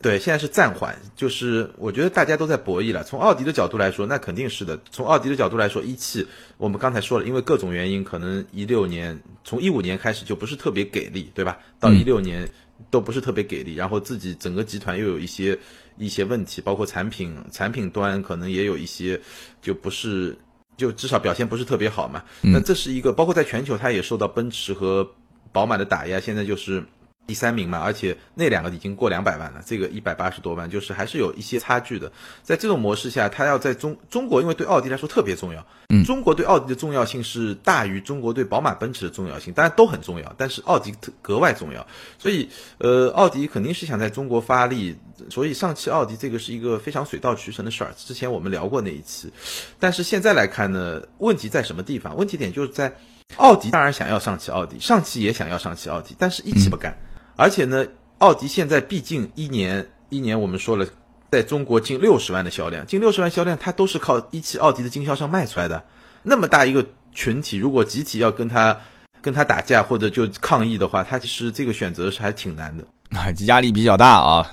[0.01, 3.03] 对，现在是暂缓，就是我觉得大家都在博弈了。
[3.03, 4.79] 从奥迪的角度来说，那肯定是的。
[4.91, 6.25] 从奥迪的角度来说，一汽
[6.57, 11.57] 我们刚才说了，因为各种原因，可能一六年从一五年开始就不是特别给力，对吧？
[11.81, 12.49] 到一六年
[12.89, 15.59] 都不是特别给力，然后自己整个集团又有一些
[15.97, 19.19] 一些问题，包括产品产品端可能也有一些
[19.61, 20.37] 就不是
[20.77, 22.23] 就至少表现不是特别好嘛。
[22.39, 25.11] 那这是一个，包括在全球它也受到奔驰和
[25.51, 26.85] 宝马的打压，现在就是。
[27.29, 32.11] 第三名嘛，而且那两个已经过两百万了，这个一百八十多万，就是还是有一些差距的。
[32.41, 41.85] 在这种模式下，它要在中中国，因为对奥迪来说特别重要，嗯，中国对奥迪的重要性是大于中国对宝马、奔驰的重要性，当然都很重要，但是奥迪特格外重要。
[42.17, 44.97] 所以，呃，奥迪肯定是想在中国发力，
[45.29, 47.93] 所以上汽奥迪这个是一个非常水到渠成的事儿。
[47.95, 49.31] 之前我们聊过那一期，
[49.79, 52.17] 但是现在来看呢，问题在什么地方？
[52.17, 52.91] 问题点就是在
[53.37, 56.97] 奥迪当然想要上汽奥迪，上汽也想要上汽奥迪，但是一起不干。
[57.39, 60.85] 而且呢，奥迪现在毕竟一年一年，我们说了，
[61.31, 65.81] 在中国近六十万的销量，近六十万销量，它都是靠一汽奥迪的经销商卖出来的。
[66.23, 68.77] 那么大一个群体，如果集体要跟他
[69.21, 72.83] 跟他打架或者就抗议的话，他其实这个选择是还挺难的，
[73.47, 74.45] 压力比较大啊。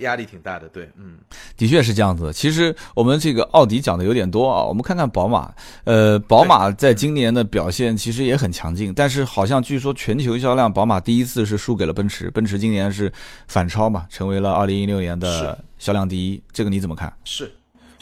[0.00, 1.16] 压力挺大的，对，嗯，
[1.56, 2.32] 的确是这样子。
[2.32, 5.52] 其实我们这个奥迪讲的有点多啊，我们看看宝马。
[5.84, 13.12] 呃，宝马在今年的表现其实也很强劲，但是好像据说全球销量，宝马第一次是输给了奔驰，奔驰今年是
[13.48, 17.12] 反超嘛，成为了二零一六年的销量第一，这个你怎么看？
[17.24, 17.50] 是。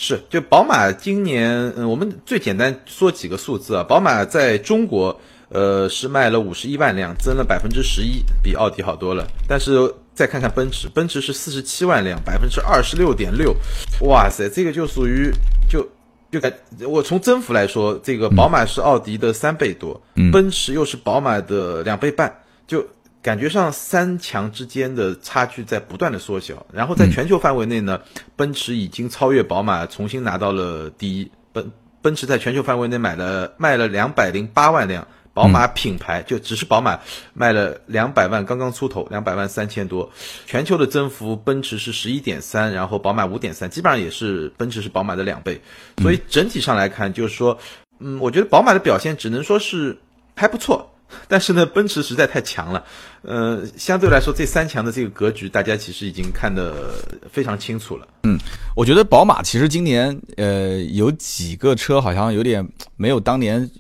[0.01, 3.83] 是，就宝马今年，嗯，我们最简单说几个数字啊。
[3.83, 9.27] 宝马在中国，呃，是卖了五十一万辆，增了百分之十一，比奥迪好多了。
[9.47, 13.55] 但是再看看奔驰，奔驰是四十七万辆，百分之二十六点六，
[14.03, 15.31] 哇塞，这个就属于
[15.69, 15.87] 就
[16.31, 16.53] 就感
[16.87, 20.01] 我从增幅来说，这个宝马是奥迪的三倍多，
[20.33, 22.87] 奔驰又是宝马的两倍半，就。
[23.21, 28.01] 感觉上三强之间的差距在不断的缩小，然后在全球范围内呢，
[28.37, 31.31] 奔驰已经超越宝马，重新拿到了第一。
[31.53, 35.07] 奔奔驰在全球范围内买了卖了两百零八万辆，
[35.39, 36.99] 宝马品牌就只是宝马
[37.33, 40.11] 卖了两百万，刚刚出头，两百万三千多。
[40.47, 45.61] 全球的增幅，奔驰是十一点三，然后宝马五点三，基本上也是奔驰是宝马的两倍。
[46.03, 47.57] 所以整体上来看，就是说，
[48.01, 49.97] 嗯，我觉得宝马的表现只能说是
[50.35, 50.93] 还不错。
[51.27, 52.85] 但是呢，奔驰实在太强了，
[53.23, 56.93] 呃，相对来说，这三强的这个格局，大家其实已经看得
[57.33, 58.07] 非常清楚了。
[58.25, 58.37] 嗯，
[58.77, 63.71] 我觉得宝马其实今年，呃，有几个车好像有点没有当年，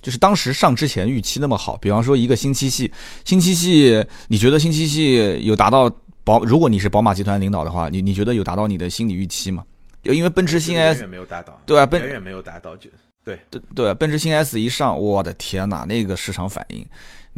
[0.00, 1.76] 就是当时上之前预期那么好。
[1.76, 2.90] 比方说一个新七系，
[3.24, 5.90] 新七系，你觉得新七系有达到
[6.24, 6.42] 宝？
[6.44, 9.64] 如果你是宝马集团领导的话，你你觉得有达到你的心理预期吗？
[10.02, 12.88] 因为奔驰新 S 远远没有达到，对啊，远远没有达到就。
[13.24, 16.86] 对对对，奔驰新 S 一上，我的天哪，那个市场反应，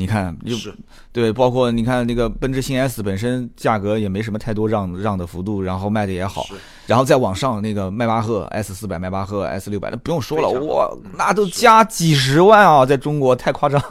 [0.00, 0.72] 你看，是，
[1.12, 6.46] 对，包括你看那个奔驰新 S 本身价格也没什么太多让让的幅度，然后卖的也好，
[6.86, 13.82] 然后再往上那个迈巴赫 S 四百、迈巴赫 S 六百，那不用说了，哇，那都加几十万啊，在中国太夸张，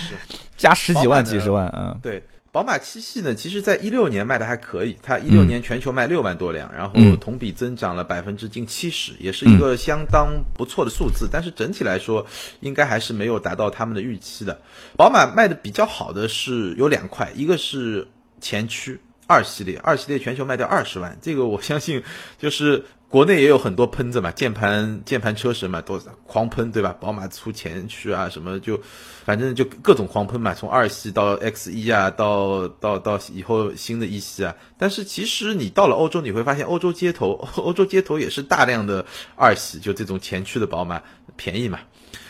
[0.56, 2.22] 加十几万、几十万，嗯，对。
[2.52, 11.28] 宝马七系呢，其实在一六年卖的还可以，它一六年全球卖六万多辆，然后同比增长了百分之近七十，也是一个相当不错的数字。
[11.30, 12.26] 但是整体来说，
[12.58, 14.60] 应该还是没有达到他们的预期的。
[14.96, 18.08] 宝马卖的比较好的是有两块，一个是
[18.40, 18.98] 前驱
[19.30, 22.02] 二系列，二系列全球卖掉二十万，这个我相信
[22.38, 22.84] 就是。
[23.10, 26.94] 国内也有很多喷子嘛，键盘键盘车神嘛，都狂喷，对吧？
[27.00, 28.80] 宝马出前驱啊，什么就，
[29.24, 34.54] 反正就各种狂喷嘛，从二系到 X 一啊，到到到以后新的一系啊。
[34.78, 41.02] 但是其实你到了欧洲，你会发现欧洲街头，欧洲街头也是大量的二系，就这种前驱的宝马，
[41.34, 41.80] 便宜嘛。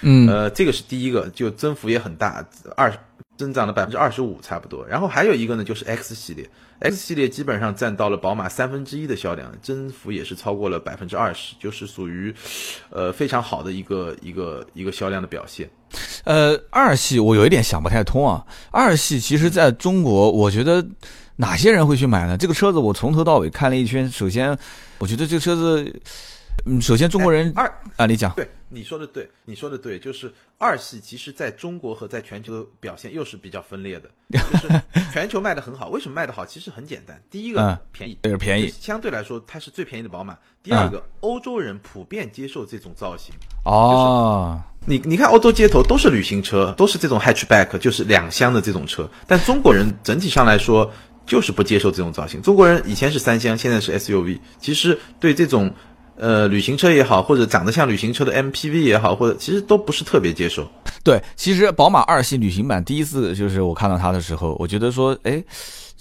[0.01, 2.43] 嗯，呃，这个是第一个，就增幅也很大，
[2.75, 2.91] 二
[3.41, 4.87] 增长了百分之二十五差不多。
[4.87, 6.47] 然后还有一个呢，就是 X 系列。
[6.81, 12.35] X 系列基本上占到了宝马三分之一的销量，增幅也是超过了百分之二十，就是属于，
[12.91, 15.69] 呃非常好的一个一个一个销量的表现。
[16.25, 20.87] 呃，二系我有一点想不太通啊，二系其实在中国，我觉得
[21.37, 22.37] 哪些人会去买呢？
[22.37, 24.57] 这个车子我从头到尾看了一圈，首先
[24.99, 26.01] 我觉得这个车子，
[26.67, 28.49] 嗯，首先中国人二啊，你讲对。
[28.73, 34.09] 你说的对，你说的对，就是二系其实在中国和在全球的表现又是比较分裂的。
[34.31, 34.81] 就是
[35.13, 36.47] 全球卖的很好，为什么卖的好？
[36.47, 40.39] 其实很简单，第一个便宜，对，便宜，相对来说它是最便宜的宝马。
[40.63, 43.35] 第二个，欧洲人普遍接受这种造型。
[43.65, 49.11] 哦，你你看欧洲街头都是旅行车，都是这种 hatchback，就是两厢的这种车。
[49.27, 50.89] 但中国人整体上来说
[51.27, 52.41] 就是不接受这种造型。
[52.41, 55.75] 中国人以前是三厢，现在是 SUV，其实对这种。
[56.21, 60.71] 呃，旅行车也好，或者长得像旅行车的 MPV 也好，或者其实都不是特别接受。
[61.03, 65.43] 对，其实宝马二系旅行版第一次就是我看到它的时候，我觉得说，哎，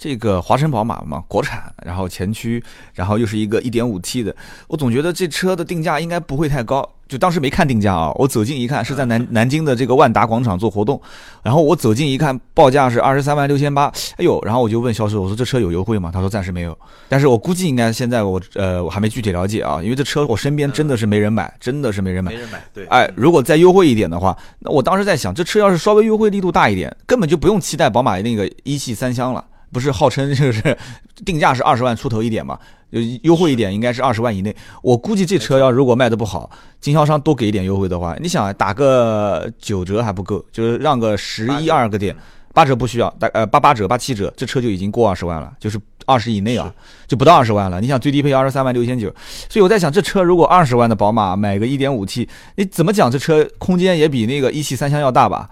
[0.00, 4.34] 这个华晨宝马嘛，国产，然后前驱，然后又是一个 1.5T 的，
[4.66, 6.88] 我总觉得这车的定价应该不会太高。
[7.06, 10.98] 就当时没看定价啊，我走近一看是在南南京的这个万达广场做活动，
[11.42, 16.10] 然后我走近一看报价是二十三万六千八，哎呦，然后我就问销售我说这车有优惠吗？
[16.10, 30.76] 他说暂时没有，但是我估计应该现在我呃我还没具体了解啊，因为这车我身边真的是没人买，真的是没人买，没人买，对，哎，如果再优惠一点的话，那我当时在想这车要是稍微优惠力度大一点，根本就不用期待宝马那个一系三厢了，不是号称就是
[31.24, 32.58] 定价是二十万出头一点嘛？
[32.92, 34.54] 就优惠一点，应该是二十万以内。
[34.82, 42.16] 我估计这车要如果卖的不好，经销商多给一点优惠的话，你想打个九折还不够，就是让个十一二个点，
[42.52, 46.74] 八折不需要，大呃八八折八七折，这车就已经过二十万了，就是二十以内啊，
[47.06, 47.80] 就不到二十万了。
[47.80, 49.08] 你想最低配二十三万六千九，
[49.48, 53.08] 所以我在想，这车如果二十万的宝马买个一点五 T，你怎么讲？
[53.08, 55.48] 这车空间也比那个一汽三厢要大吧？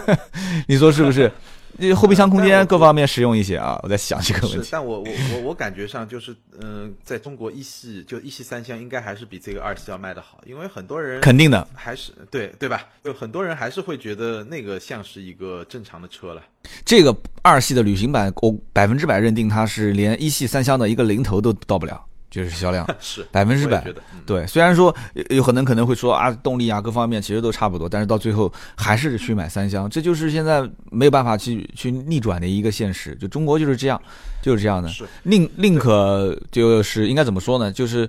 [0.68, 1.32] 你说是不是？
[1.94, 3.78] 后备箱空间各方面实用一些啊！
[3.82, 4.68] 我在想这个问题。
[4.72, 12.86] 但我我我我感觉上就是，嗯，在中国一系就一系三厢应该还是比这个二系要卖的好，因为很多人肯定的还是对对吧？
[13.04, 16.42] 就很多人还是会觉得那个像是一个正常的车了。
[16.84, 22.04] 这个二系的旅行版，我百分之百认定它是连一系三厢的一个零头都到不了。
[22.36, 23.82] 就是销量 是百分之百。
[23.86, 24.94] 嗯、对，虽然说
[25.30, 33.14] 有可能可能会说啊，动力啊各方面其实都差不多，但是到最后还是去买三厢，这就是现在没有办法去去逆转的一个现实。
[33.14, 33.98] 就中国就是这样，
[34.42, 34.88] 就是这样的。
[34.90, 37.72] 是宁宁可就是应该怎么说呢？
[37.72, 38.06] 就是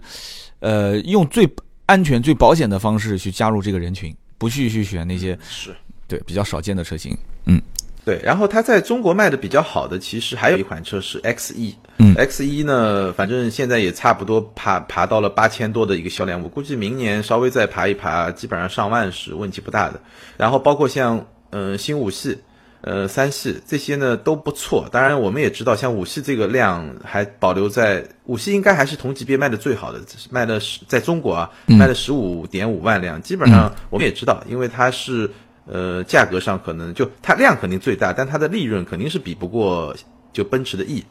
[0.60, 1.50] 呃，用最
[1.86, 5.74] 安全、最保险的方式去加入这个人群，不去去选那些是
[6.06, 7.18] 对比较少见的车型。
[7.46, 7.62] 嗯。
[8.08, 20.00] 对，然后它在中国卖的比较好的，其实还有一款车是 X 一，嗯，X 一呢，反正现在也差不多爬爬到了八千多的一个销量，我估计明年稍微再爬一爬，基本上上万是问题不大的。
[20.38, 22.38] 然后包括像嗯新五系，
[22.80, 24.88] 呃三系这些呢都不错。
[24.90, 35.30] 当然我们也知道，像五系这个量还保留在五系应该还是同级别卖的最好的，卖的是在中国啊卖了十五点五万辆，基本上我们也知道，因为它是。
[35.68, 39.96] 呃，价格上可能就它量肯定最大，但它的利润肯定是比不过
[40.32, 41.04] 就奔驰的 E，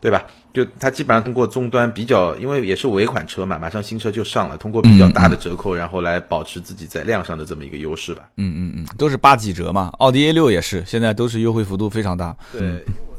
[0.00, 0.24] 对吧？
[0.52, 8.22] 就它基本上通过终端比较，因为也是尾款车嘛，马上新车就上了，通过比较大的折扣，然后来保持自己在量上的这么一个优势吧。
[8.36, 12.34] 嗯嗯嗯，都是八几折嘛，奥迪 A 六也是，现在都是优惠幅度非常大。
[12.52, 12.60] 对，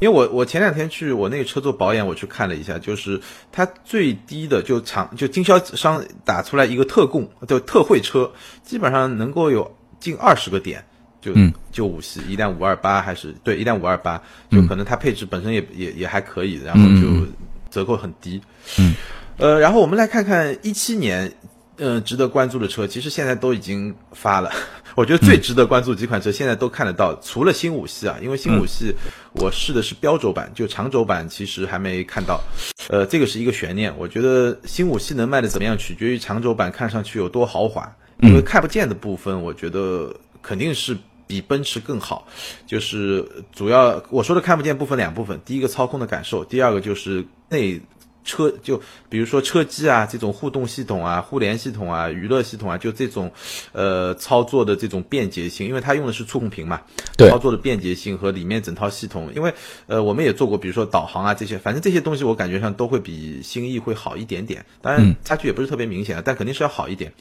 [0.00, 3.20] 为我我前两天去我那个车做保养，我去看了一下，就是
[3.52, 8.32] 它最低的就厂就经销商打出来一个特供就特惠车，
[8.64, 9.70] 基本上能够有。
[10.00, 10.84] 近二十个点，
[11.20, 11.32] 就
[11.72, 17.26] 就五系一辆五二八还是对一辆五二八，就可能它配置本身也也也还可以，然后就
[17.70, 18.40] 折扣很低。
[18.78, 18.94] 嗯，
[19.36, 21.32] 呃，然后我们来看看一七年，
[21.76, 24.50] 嗯，值得关注的车，其实现在都已经发了。
[24.94, 28.92] 我觉得最值得关注几款车现在都看得到，除了新五系啊，因为新五系
[29.34, 32.40] 我试的是标轴版，就长轴版其实还没看到。
[32.88, 33.94] 呃，这个是一个悬念。
[33.96, 37.94] 我觉得新五系能卖的怎么样，取决于长轴版看上去有多豪华。
[38.20, 42.26] 因为看不见的部分，我觉得肯定是比奔驰更好。
[42.66, 47.80] 就是主要我说的看不见部分两部分，第一个操控的感受，第二个就是内。
[48.24, 53.32] 车就比如说车机啊，这种互动系统啊、互联系统啊、娱乐系统啊，就这种，
[53.72, 56.82] 呃，操作的这种便捷性，因为它用的是触控屏嘛，
[57.16, 59.54] 对，操作的便捷性和里面整套系统，因为
[59.86, 67.14] 呃，我们也做过，比如说导航啊这些，反正这些东西我感觉上都会比新意会好一点点，当然差距也不是特别明显啊，但肯定是要好一点。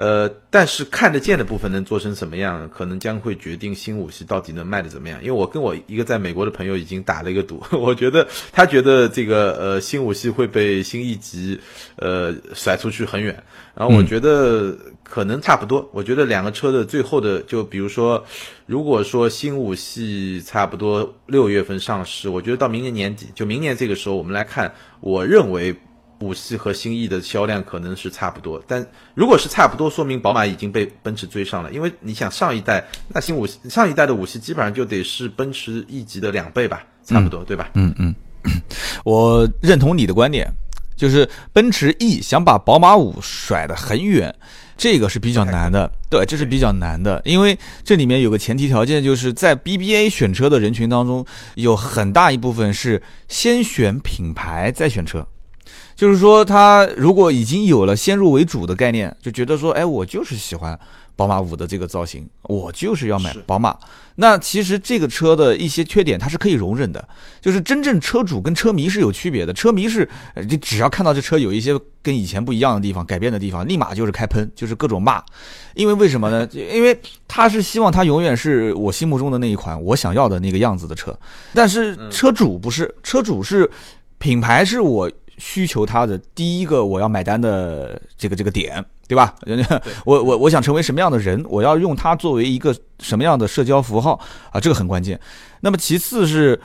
[0.00, 5.20] 呃，但是看得见的部分能做成什么样，可能将会决定新五系到底能卖的怎么样。
[5.22, 10.40] 因为我跟我一个在美国的朋友已经打了一个赌， 我觉得他觉得这个呃新五系会。
[10.40, 11.60] 会被新一级，
[11.96, 13.44] 呃，甩出去很远。
[13.74, 15.90] 然后我觉得可能差不多。
[15.92, 18.24] 我觉得两个车的最后的，就比如说，
[18.64, 25.76] 如果说新五系差不多六月份上市，我觉得到明年年底，就明年这个时候我们来看，我认为
[26.20, 28.62] 五系和新 E 的销量可能是差不多。
[28.66, 31.72] 但如果是差不多，说明宝马已经被奔驰追上了。
[31.72, 37.70] 因为你想上一代那新五上一代的五系基本上就得是奔驰 E 级的两倍吧，差不多，对吧？
[37.74, 38.14] 嗯嗯。
[39.04, 40.50] 我认同你的观点，
[40.96, 44.34] 就是奔驰 E 想把宝马五甩得很远，
[44.76, 45.90] 这个是比较难的。
[46.10, 55.26] 对，这是比较难的，因为这里面有个前提条件，就是在 BBA 选车的人群当中，有很大一部分是先选品牌再选车。
[56.00, 60.80] 就是说，他如果已经有了先入为主的概念，就觉得说，哎，我就是喜欢。
[61.14, 63.76] 宝马五的这个造型，我就是要买宝马。
[64.14, 67.08] 那其实这个车的一些缺点，它是可以容忍的。
[67.42, 69.52] 就是真正车主跟车迷是有区别的。
[69.52, 70.08] 车迷是，
[70.48, 75.22] 你只要看到这车有一些跟以前不一样的地方、改变的地方，立马就是开喷，就是各种骂。
[75.74, 76.48] 因为为什么呢？
[76.54, 81.14] 因为他是希望他永远是我心目中的那一款我想要的那个样子的车。
[81.52, 83.70] 但是车主不是，车主是
[84.16, 88.84] 品牌是我需求它的第一个我要买单的这个这个点。
[89.10, 89.34] 对吧？
[90.04, 91.44] 我我我想成为什么样的人？
[91.48, 94.12] 我要用它作为一个什么样的社交符号
[94.52, 94.60] 啊？
[94.60, 95.18] 这个很关键。
[95.62, 96.60] 那么其次是，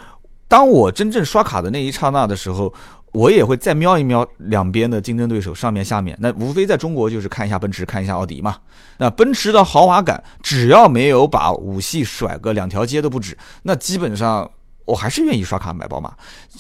[0.48, 2.72] 当我真正刷卡的那一刹那的时候，
[3.14, 6.16] 我也会再瞄一瞄两边的竞争对手，上面下面。
[6.20, 8.58] 那无非在中国就是看一下奔驰，看一下奥迪嘛。
[9.00, 14.48] 那奔驰的豪华感，只要没有把五系甩个两条街都不止，那基本上
[14.86, 16.14] 我还是愿意刷卡买宝马。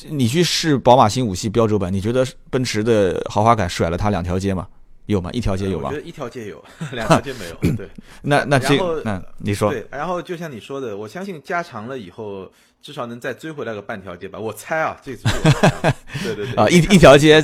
[0.10, 4.68] 你去试宝马新五系标轴版，你觉得奔驰的豪华感甩了它两条街吗？
[5.06, 5.30] 有吗？
[5.34, 5.90] 一条街有吗？
[5.90, 7.76] 我觉得一条街有， 两条街没有。
[7.76, 7.88] 对，
[8.24, 14.40] 那那这那你说对，然后就像你说的，我相信加长了以后，至少能再追回来个半条街吧。
[14.40, 15.24] 我猜啊，这次
[16.24, 17.40] 对对对 啊，一一条街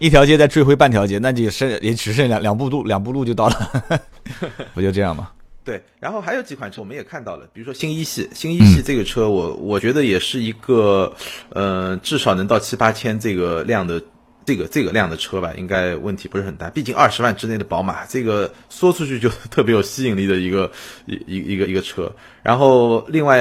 [0.00, 4.00] 一条街再追回半条街，那就剩也只剩两两步路，两步路就到了，
[4.74, 5.30] 不就这样吗？
[5.68, 11.14] 对，然后还有几款车我们也看到了，比如说新一系，新一系这个车，我我觉得也是一个
[11.50, 14.02] 呃，至少能到七八千这个量的。
[14.46, 16.70] 这个这个量的车吧，应该问题不是很大。
[16.70, 20.72] 毕竟二十万之内的宝马，这个说出去就 特别有吸引力的一个
[21.04, 22.10] 一一一个一个车。
[22.42, 23.38] 然后另外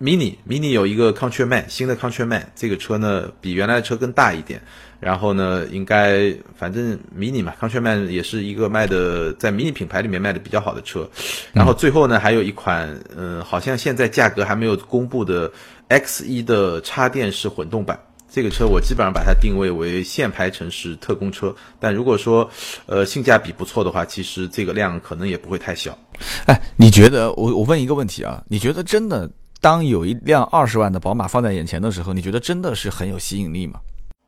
[0.00, 4.60] ，mini mini 有一个 Countryman 新的 Countryman，这个车呢比原来的车更大一点。
[5.00, 11.08] 然后呢，应该反正 mini 嘛，Countryman 也是一个卖的在 mini 品牌里面卖的比较好的车。
[11.52, 15.50] 然后最后呢，还有一款，嗯，好像现在价格还没有公布的
[15.88, 17.98] X 一的插电式混动版。
[18.30, 22.48] 这个车我基本上把它定位为限牌城市特供车，但如果说，
[22.84, 25.96] 呃，性价比不错的话，其实这个量可能也不会太小。
[26.44, 28.42] 哎，你觉得我我问一个问题啊？
[28.46, 29.30] 你觉得真的
[29.62, 33.80] 当有一辆二十万的宝马放在眼前的时候，你觉得真的是很有吸引力吗？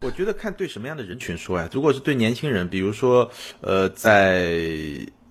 [0.03, 1.69] 我觉得看对什么样的人群说呀。
[1.73, 3.31] 如果是对年轻人，比如说，
[3.61, 4.51] 呃，在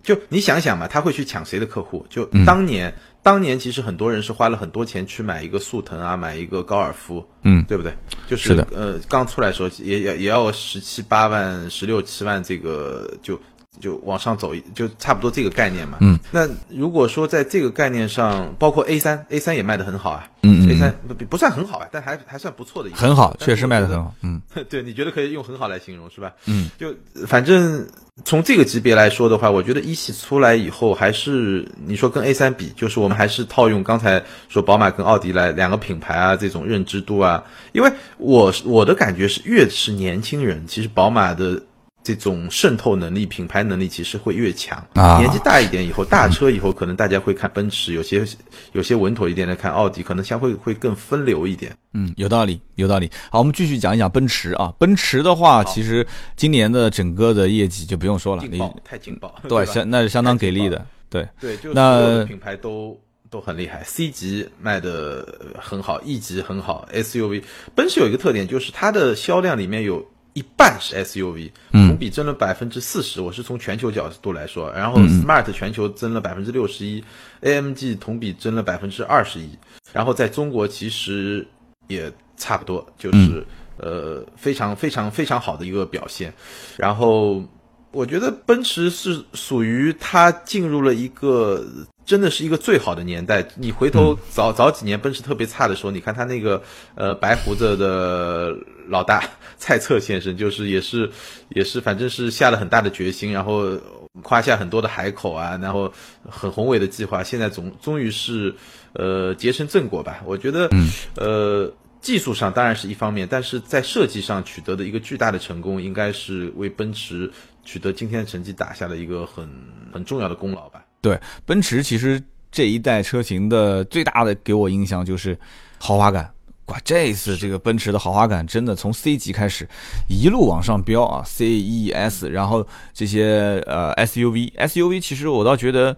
[0.04, 2.06] 就你想想嘛，他会去抢谁的客户？
[2.08, 2.94] 就当年。
[3.22, 7.94] 当年其实很多人是花了很多钱去买一个速腾啊，买一个高尔夫，嗯，对不对？
[8.28, 13.38] 就是呃，刚出来的时候也也也要十七八万、十六七万，这个就
[13.80, 15.98] 就往上走，就差不多这个概念嘛。
[16.02, 20.28] 嗯，那如果说在这个概念上，包括 A 三，A 三也卖的很好啊。
[20.44, 22.90] 嗯，A 三不不算很好啊，但还还算不错的。
[22.94, 24.14] 很好，确实卖的很好。
[24.22, 26.32] 嗯， 对，你觉得可以用很好来形容是吧？
[26.46, 26.94] 嗯，就
[27.28, 27.88] 反正。
[28.26, 41.62] 从这个级别来说的话，我觉得一系出来以后，还是你说跟 A 三比，就是我们还是套用刚才说宝马跟奥迪来两个品牌啊，这种认知度啊，因为我我的感觉是，越是年轻人，其实宝马的。
[42.10, 44.84] 这种渗透能力、品牌能力其实会越强。
[44.96, 48.26] 啊，年纪大一点以后，大车以后，可能大家会看奔驰，有些
[48.72, 51.72] 有些稳妥一点的看奥迪，可能相会会更分流一点。
[51.94, 53.12] 嗯，有道理，有道理。
[53.30, 54.74] 好，我们继续讲一讲奔驰啊。
[54.80, 56.04] 奔驰的话，其实
[56.36, 60.84] 今年的整个的业绩就不用说了，你太劲爆，对，相那是相当给力的。
[61.12, 63.00] 对对，就那品牌都
[63.30, 67.44] 都很厉害，C 级卖的很好，E 级很好，SUV。
[67.76, 70.04] 奔驰有一个特点，就是它的销量里面有。
[70.40, 73.20] 一半是 SUV，同比增了百分之四十。
[73.20, 77.04] 我是从全球角度来说，然后 Smart 全球增了百分之六十一
[77.42, 79.50] ，AMG 同比增了百分之二十一。
[79.92, 81.46] 然后在中国其实
[81.88, 83.46] 也差不多，就是
[83.80, 86.34] 呃非常非常非常好的一个表现。
[86.78, 87.44] 然后
[87.92, 91.66] 我觉得奔驰是属于它进入了一个。
[92.06, 93.48] 真的是一个最好的年代。
[93.56, 96.60] 你回头早早几年奔驰特别差的时候，你看他那个
[96.96, 98.52] 呃白胡子的
[98.88, 99.24] 老大
[99.60, 101.08] 蔡策先生，就是也是
[101.50, 103.78] 也是，反正是下了很大的决心，然后
[104.24, 105.94] 夸下很多的海口啊，然后
[106.28, 108.56] 很宏伟的计划，现在总终于是
[108.94, 110.24] 呃结成正果吧。
[110.26, 110.68] 我觉得
[111.16, 111.72] 呃
[112.02, 117.32] 技术上当然是一方面，但是在设计上取得的一个巨大的成功，应该是为奔驰
[117.70, 119.48] 取得今天的成绩打下了一个很
[119.94, 120.84] 很重要的功劳吧。
[121.02, 122.20] 对，奔驰其实
[122.52, 125.38] 这一代车型的最大的给我印象就是
[125.78, 126.34] 豪华感。
[126.66, 129.70] 哇，这一次这个奔驰的豪华感真的从 C 级开始
[130.08, 135.96] 一路往上飙啊，C、E、S，然后这些呃 SUV，SUV 其实我倒觉得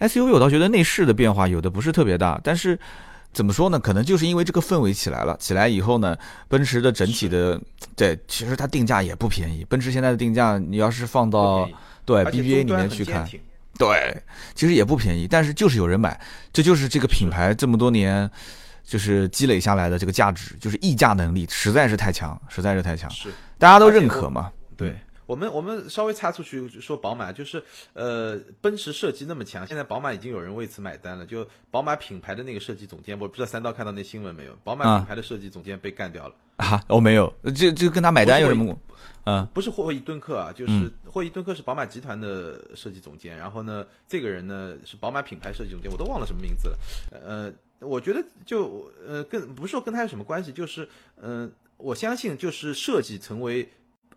[0.00, 2.78] SUV 我倒觉得内饰的变化有的不是特别大，但是
[3.34, 3.78] 怎么说呢？
[3.78, 6.16] 可能就是因为这个氛围起来了，起来以后呢，
[6.48, 7.60] 奔驰的整体的
[7.96, 9.64] 对，其实它定价也不便宜。
[9.68, 11.68] 奔驰现在的定价，你要是放到
[12.04, 13.28] 对 BBA 里面去看。
[13.76, 14.16] 对，
[14.54, 16.18] 其实也不便宜，但是就是有人买，
[16.52, 18.30] 这就是这个品牌这么多年
[18.84, 24.52] 就是积累下来的这个价值，就是溢价能力实在是太强，实在是太强，是大家都认可嘛？
[24.76, 27.62] 对我们，我们稍微插出去说宝马，就是
[27.92, 34.56] 呃，奔驰设计那么强，现在宝马已经有人为此买单了，就宝马品牌的那个设计总监，我不知道三刀看到那新闻没有？
[34.64, 36.82] 宝马品牌的设计总监被干掉了啊？
[36.88, 38.78] 我没有，这这跟他买单有什么？
[39.26, 46.78] 嗯，不是霍伊顿克啊，就是霍伊顿克是宝马集团的设计总监，然后呢，这个人呢是宝马品牌设计总监，我都忘了什么名字了。
[47.10, 47.52] 呃，
[47.86, 50.86] 我觉得就呃跟不是说跟他有什么关系，就是
[51.22, 53.66] 嗯，我相信就是设计成为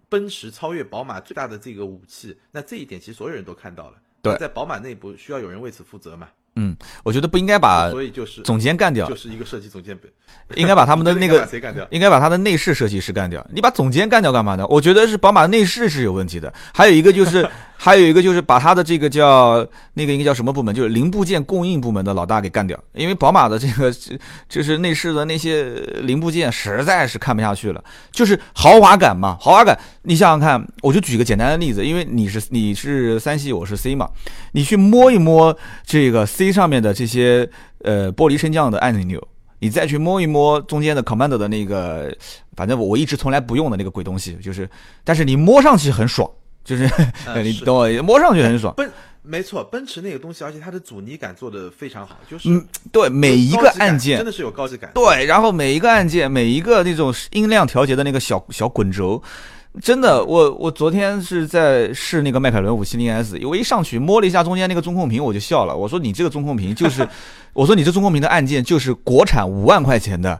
[0.09, 3.97] 奔驰超越宝马最大的这个武器，那这一点其实所有人都看到了。
[4.21, 6.27] 对，在宝马内部需要有人为此负责嘛。
[6.59, 9.95] 嗯，我觉得不应该把所以就是总监干掉，就是一个设计总监，
[10.55, 11.87] 应该把他们的 那个谁干掉？
[11.91, 13.45] 应该把他的内饰设计师干掉。
[13.53, 14.65] 你把总监干掉干嘛呢？
[14.67, 16.51] 我觉得是宝马内饰是有问题的。
[16.73, 17.47] 还有一个就是，
[17.77, 22.77] 还有一个就是把他的这个叫那个应该叫什么部门，就是零部件供应部门的老大给干掉。
[22.93, 23.93] 因为宝马的这个
[24.49, 29.77] 就是内饰的那些零部件实在是看不下去了，就是豪华感嘛，豪华感。
[30.01, 34.09] 你想想看，我就举个简单的例子，因为你是你是三系，我是 C 嘛，
[34.53, 36.57] 你去摸一摸这个 C。
[36.57, 37.47] 上面的这些
[37.83, 39.21] 呃玻璃升降的按钮，
[39.59, 42.11] 你再去摸一摸中间的 command 的那个，
[42.55, 44.67] 反正我一直从来不用的那个鬼东西，就是，
[45.03, 46.27] 但是你摸上去很爽，
[46.67, 46.83] 就是
[47.41, 48.73] 你懂我，摸上去很爽。
[48.75, 48.91] 奔，
[49.21, 54.91] 没错，奔驰那个东西，而且它的阻尼感做的非常好，就是嗯，对，每一个按键真的是有高级感。
[54.93, 59.23] 对，然后每一个按键，每一个那种音量调节的那个小小滚轴。
[59.79, 65.75] 真的，我我昨天是在试那个迈凯伦五七零 S，我一上去摸了一下中间那个中控屏，我就笑了。
[65.75, 67.07] 我说你这个中控屏就是，
[67.53, 70.39] 我说你这中控屏的按键就是国产五万块钱的，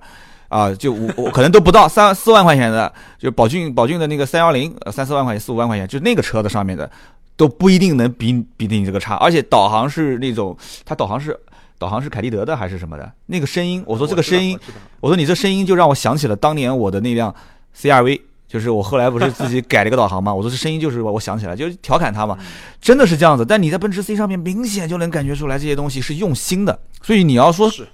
[0.50, 6.90] 啊，就我我可能都不到三四万块钱的，就宝骏宝骏的那个三幺零，三四万块钱四五万块钱，就那个车子上面的
[7.36, 9.16] 都不一定能比比你这个差。
[9.16, 11.38] 而且导航是那种，它导航是
[11.78, 13.12] 导航是凯立德的还是什么的？
[13.26, 14.58] 那个声音，我说这个声音，
[15.00, 17.34] 我说你这声音就让我想起了当年我的那辆
[17.76, 18.22] CRV。
[18.48, 22.38] 就是我后来不是自己改了个导航嘛，我说这声音就是我想起来，就调侃他嘛，
[22.80, 23.46] 真的是这样子。
[23.46, 27.86] 但你在奔驰 C 上面明显就能感觉出来这些东西是用心的，所以你要说是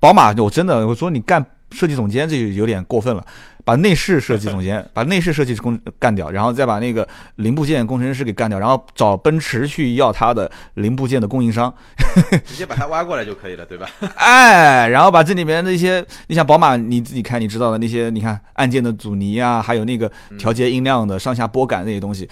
[0.00, 3.24] 宝马，我真的我说你干设计总监这就有点过分了。
[3.64, 11.74] 把内饰设计总监， 把内饰设计工干掉，然后再把那个零部件工程师给干掉，然后找奔驰去要他的零部件的供应商，
[12.46, 13.90] 直接把他挖过来就可以了，对吧？
[14.14, 20.08] 哎，然后把这里面那些，你像宝马，你自己看，你知道的那些，你看按键的阻尼啊，还有那个
[20.38, 22.28] 调节音量的上下拨杆那些东西，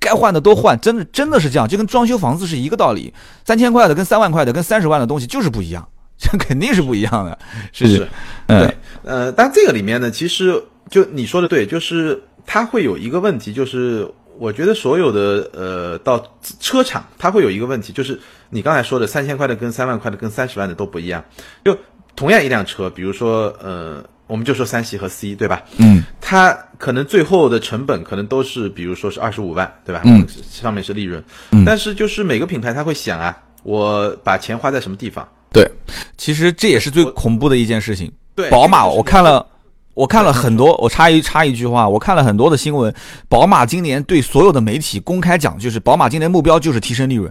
[0.00, 3.12] 该换的都换，真的真的是这样，就跟装修房子是一个道理，
[3.44, 5.86] 三千块的跟三万块的跟三十万的东西就是不一样，
[6.18, 7.38] 这肯定是不一样的，
[7.72, 8.08] 是不是？
[8.46, 10.62] 对，呃，但这个里面呢，其实。
[10.90, 16.18] 就你说的对，就是它会有一个问题，就是我觉得所有的呃到
[16.60, 21.22] 车厂，它会有一个问题，就是你刚才说的三千块的跟三万块的跟三十万的都不一样。
[21.62, 21.76] 就
[22.16, 25.62] 同样一辆车，比如说呃，我们就说三系和 C，对吧？
[25.76, 30.00] 嗯，它可能最后的成本可能都是，比如说是二十五万，对吧？
[30.06, 31.22] 嗯，上面是利润。
[31.50, 35.28] 嗯，但是就是每个品牌它会想啊，我把钱花在什么地方？
[35.52, 35.70] 对，
[36.16, 38.10] 其实这也是最恐怖的一件事情。
[38.34, 39.46] 对，宝马我看了。
[39.94, 42.94] 我看了很多，我插一插一句话，我看了很多的新闻。
[43.28, 47.28] 宝马今年对所有的媒体公开讲，就是宝马今年目标就是提升利润。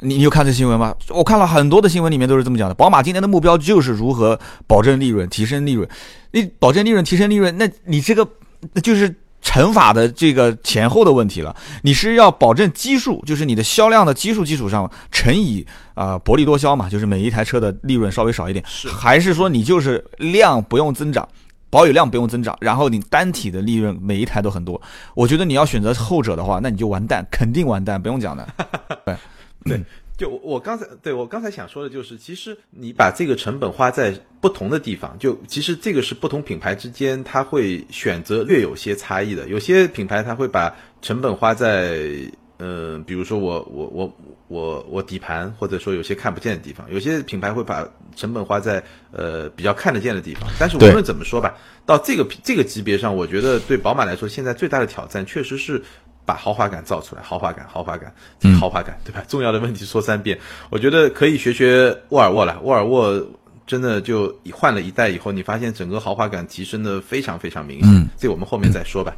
[0.00, 0.94] 你你有看这新闻吗？
[1.08, 2.74] 我看了很多的新闻，里面都是这么讲的。
[2.74, 5.88] 宝马今年的目标就是如何保证利润、提升利润。
[6.32, 8.28] 你保证利润、提升利润，那你这个
[8.74, 11.54] 那就是乘法的这个前后的问题了。
[11.82, 21.28] 你是要保证基数，就是你的销量的基数基础上乘以啊薄利多销嘛，就是每一台车的利润稍微少一点，还是说你就是量不用增长？
[21.72, 24.80] 保有量不用增长，然后你单体的利润每一台都很多。
[25.14, 28.44] 我觉得你要选择后者的话，那你就完蛋，肯定完蛋，不用讲的。
[29.06, 29.16] 对，
[29.64, 29.84] 对，
[30.20, 39.48] 就我刚才对我刚才想说的就是，其实你把这个成本花在不同的地方，就其实这个是不同品牌之间它会选择略有些差异的。
[39.48, 42.30] 有些品牌它会把成本花在。
[42.62, 44.16] 嗯，比如说我我我
[44.48, 50.46] 我我底盘，或者说有些看不见的地方，有些品牌会把成本花在呃比较看得见的地方。
[50.58, 51.56] 但是无论怎么说吧，
[51.86, 55.82] 到这个这个级别上，我觉得对宝马来说，现在最大的挑战确实是
[56.30, 58.14] 把豪华感造出来，豪华感，豪华感，
[58.60, 59.24] 豪华感，对吧？
[59.26, 60.38] 重要的问题说三遍，
[60.70, 62.60] 我觉得可以学学沃尔沃了。
[62.62, 63.20] 沃尔沃
[63.66, 68.08] 真的就换了一代以后，你发现整个豪华感提升的非常非常明显。
[68.16, 69.16] 这我们后面再说吧。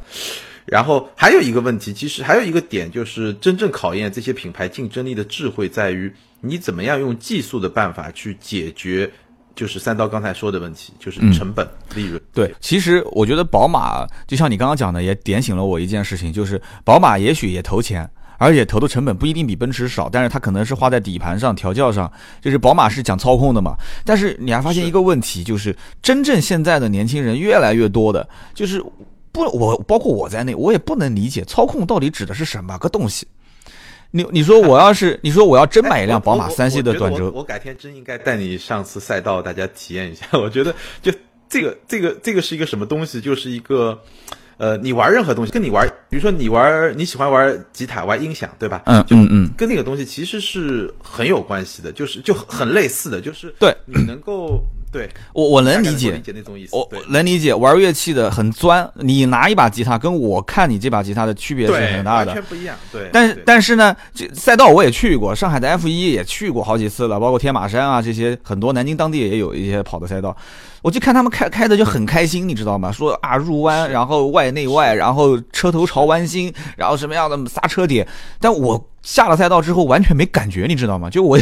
[0.65, 6.11] 然后还有一个问题，其实还有一个点，就是真正考验这些品牌竞争力的智慧，在于
[6.41, 9.11] 你怎么样用技术的办法去解决，
[9.55, 12.21] 就是三刀刚才说的问题，就是成本、利润。
[12.33, 22.11] 对，其实我觉得宝马就像你刚刚讲的，也点醒了我一件事情，就是宝马也许也投钱，而且投的成本不一定比奔驰少，但是它可能是花在底盘上、调教上。
[22.41, 28.83] 就是宝马是讲操控的嘛，但是你还发现一个问题，就是真正现在的年轻人越来越多的，就是。
[29.33, 33.25] 不，我包括我在内，我也不能理解操控到底指的是什么个东西。
[34.15, 40.23] 你你说我要是你说我要真买一辆宝马三系的短轴，我改天真应该带你上次赛道，大家体验一下。
[40.37, 41.11] 我觉得就
[41.49, 43.19] 这个这个这个是一个什么东西？
[43.19, 43.99] 就是一个
[44.57, 48.83] 呃，你玩任何东西，跟你玩，比如说你玩你喜欢玩吉他、玩音响，对吧？
[48.85, 54.63] 嗯嗯嗯，跟那个东西其实是很有关系的，就是就很类似的，就是对你能够。
[54.93, 56.21] 对我我能理解，
[56.71, 58.89] 我能理解玩乐器的很钻。
[58.93, 62.75] 你拿一把吉他，跟我看你这把吉他的区别是很大的，完全不一样。
[62.91, 70.35] 对，但是但是呢，这赛道我也去过，上海的 F 一也去过好几次了，包括天马山啊这些，很多南京当地也有一些跑的赛道。
[70.83, 72.91] 我就看他们开开的就很开心，你知道吗？
[72.91, 78.05] 说啊入弯，然后外内外，然后车头朝弯心，然后什么样的刹车点。
[78.39, 81.09] 但我下了赛道之后完全没感觉，你知道吗？
[81.09, 81.37] 就我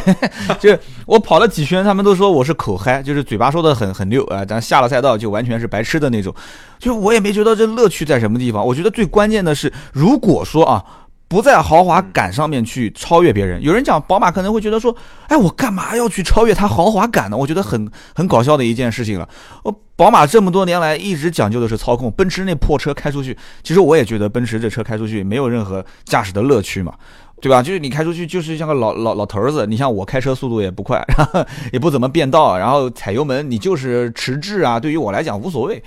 [0.60, 6.36] 就我跑了几圈，他们都说我是口嗨，就是嘴巴说的很很溜啊，但下了赛道就完全是白痴的那种。
[6.78, 8.66] 就我也没觉得这乐趣在什么地方。
[8.66, 10.84] 我觉得最关键的是，如果说啊。
[11.32, 13.64] 不在豪华感上面去超越别人。
[13.64, 14.94] 有人讲宝马可能会觉得说，
[15.30, 17.38] 哎，我干嘛要去超越它豪华感呢？
[17.38, 19.30] 我觉得很很搞笑的一件事情了。
[19.64, 26.94] 呃，宝马这么多年来一直讲究的是操控，奔驰那破车开出去，其实我也觉得奔驰这车开出去没有任何驾驶的乐趣嘛，
[27.42, 27.62] 对吧？
[27.64, 35.84] 就是你开出去就是像个老老老头子，你像我开车速度也不快，然后也不怎么变道，然后踩油门你就是迟滞啊，对于我来讲无所谓。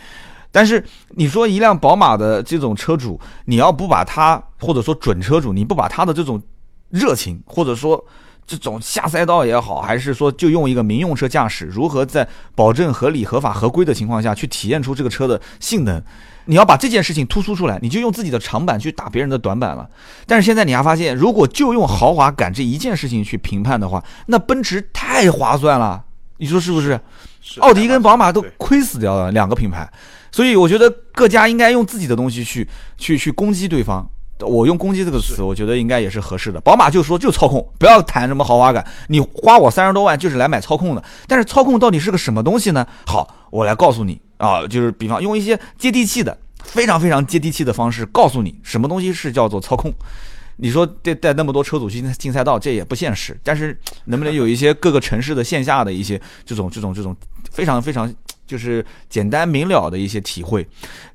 [0.50, 6.42] 但是你说一辆宝马的这种车主，你要不把他或者说准车主，你不把他的这种
[6.90, 8.04] 热情或者说
[8.46, 16.02] 这种下赛道也好，还是说就用一个民用车驾驶，如何在保证合理、合法、合规的情况下去体验出这个车的性能，
[16.44, 19.88] 你要把这件事情突出出来，你就用自己的长板去打别人的短板了。
[20.26, 26.04] 但是现在你还发现，如果就用豪华感这一件事情去评判的话，那奔驰太划算了，
[26.36, 27.00] 你说是不是？
[27.60, 29.90] 奥迪跟宝马都亏死掉了两个品牌，
[30.32, 32.66] 所以我觉得各家应该用自己的东西去
[32.96, 34.08] 去去攻击对方。
[34.40, 36.60] 我用“攻击”这个词，我觉得应该也是合适的。
[36.60, 41.02] 宝马就说就操控，不要谈什么豪华感，你花我三十多万就是来买操控的。
[41.28, 42.86] 但是操控到底是个什么东西呢？
[43.06, 49.92] 好，我来告诉你啊，就是比方用一些接地气的、非常非常接地气的方式告诉你什么东西是叫做操控。
[50.56, 53.36] 你说带带那么多车主去进赛道，这也不现实。
[53.42, 57.16] 但是能不能有一些各个城市的线下的一些这种这种这种
[57.50, 58.12] 非常非常
[58.46, 60.64] 就是简单明了的一些体会，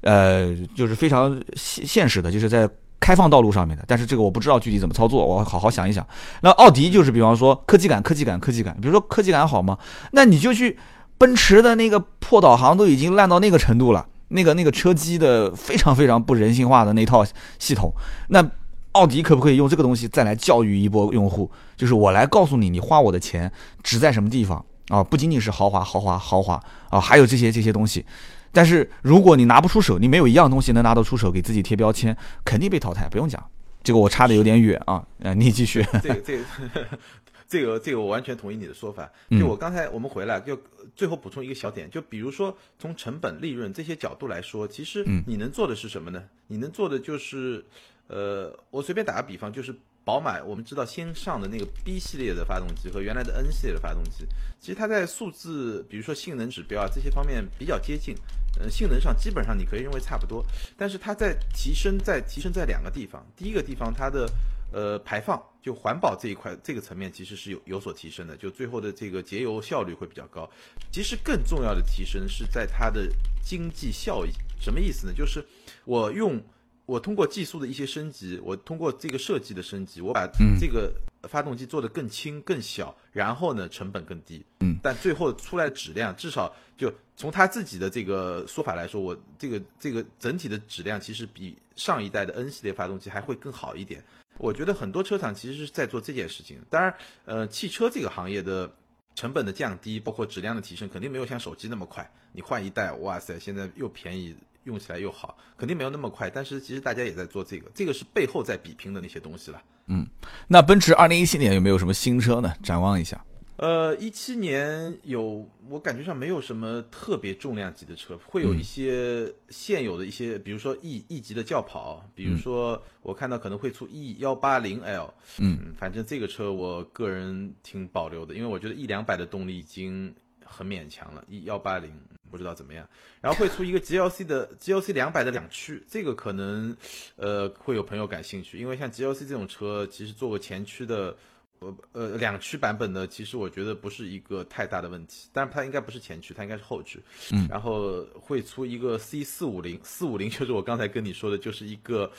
[0.02, 2.70] 呃，就是非常现现实的，就是在
[3.00, 3.84] 开放道路上面的。
[3.88, 6.06] 但是这个我不知道具体怎么操作，我好好想一想。
[6.42, 9.78] 那奥迪就是比方说科技感、科技感、科技感，比如说科技感好吗？
[10.12, 10.78] 那你就去
[11.18, 17.26] 奔驰的那个破导航都已经烂到那个程度了，那个那个车机的非常非常不人性化的那套
[17.58, 17.94] 系统，
[18.30, 18.50] 那。
[18.94, 21.50] 奥迪可不可以用这个东西再来教育一波用户？
[21.78, 23.50] 就是我来告诉你，你花我的钱
[23.84, 25.04] 值在什么地方啊？
[25.04, 28.04] 不仅仅是豪华、豪华、豪华啊，还有这些这些东西。
[28.52, 33.08] 但是如果你拿不出手，你没有一样东西能拿得出手，给自己贴标签，肯定被淘汰。
[33.10, 33.44] 不用讲，
[33.84, 35.06] 这个我差的有点远啊。
[35.20, 35.86] 呃，你继续。
[36.02, 36.44] 这个这个
[37.48, 39.12] 这个这个我完全同意你的说法。
[39.30, 40.60] 嗯就我刚才我们回来，就
[40.96, 46.24] 最后补充一个小点，就比如说从成本、利润这些角度来说，其实嗯你能做的是什么呢？
[46.48, 47.66] 你能做的就是，
[48.08, 54.26] 呃，我随便打个比方，就是宝马，我们知道先上的那个 B 系列的发动机和原来的 N 系列的发动机，
[54.60, 58.16] 其实它在数字，比如说性能指标啊这些方面比较接近。
[58.60, 60.44] 呃，性能上基本上你可以认为差不多，
[60.76, 63.24] 但是它在提升，在提升在两个地方。
[63.38, 64.28] 第一个地方，它的
[64.74, 70.50] 呃排放，就环保这一块这个层面其实是有有所提升的，就最后的这个节油效率会比较高。
[70.92, 73.08] 其实更重要的提升是在它的
[73.42, 74.32] 经济效益。
[74.60, 75.14] 什么意思呢？
[75.14, 75.46] 就是
[75.86, 76.42] 我用
[76.90, 80.28] 我通过技术的一些升级，我通过这个设计的升级，我把
[80.60, 80.92] 这个
[81.28, 84.44] 发动机做得更轻、更小，然后呢成本更低。
[84.62, 94.04] 嗯，但最后出来的质量，至少就从他自己的这个说法来说，我这个这个整体的质量其实比上一代的 N 系列发动机还会更好一点。
[94.40, 96.58] 我觉得很多车厂其实是在做这件事情。
[96.72, 98.74] 当然，呃，汽车这个行业的
[99.14, 102.12] 成本的降低，包括质量的提升，肯定没有像手机那么快。
[102.32, 104.36] 你换一代，哇塞，现在又便宜，
[104.70, 106.30] 用起来又好，肯定没有那么快。
[106.30, 109.62] 但是其实大家也在做这个，这个是背后在比拼的那些东西了。
[109.88, 110.06] 嗯
[110.48, 112.54] 那奔驰二零一七年有没有什么新车呢？
[112.62, 113.26] 展望一下。
[113.58, 130.16] 呃，一七年有，我感觉上没有什么特别重量级的车，会有一些现有的一些，比如说 E E 级的轿跑，比如说我看到可能会出 E 幺八零 L，嗯，反正这个车我个人挺保留的，因为我觉得 E 两百的动力已经
[130.46, 131.92] 很勉强了，E 幺八零
[132.30, 132.88] 不知道怎么样，
[133.22, 136.76] 然后会出一个 GLC 的 GLC 两百的两驱，这个可能
[137.16, 141.16] 呃会有朋友感兴趣，因为像 GLC 这种车，其实做个前驱的。
[141.62, 147.04] 呃呃，两驱版本的其实我觉得不是一个太大的问题，但是它应该不是前驱，它应该是后驱。
[147.34, 152.10] 嗯，然后会出一个 C 四五零，四五零就是我刚才跟你说的，就是一个，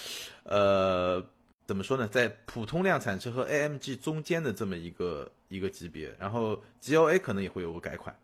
[0.42, 1.24] 呃，
[1.66, 6.14] 怎么说呢，在普通量产车和 AMG 中间的这么一个一个级别。
[6.18, 8.14] 然后 GLA 可能也会有个改款。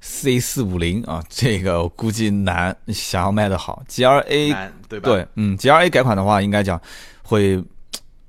[0.00, 3.82] C 四五零啊，这个我估计难，想要卖的好。
[3.88, 5.08] G R A 对吧？
[5.10, 6.80] 对，嗯，G R A 改款的话，应该讲
[7.22, 7.62] 会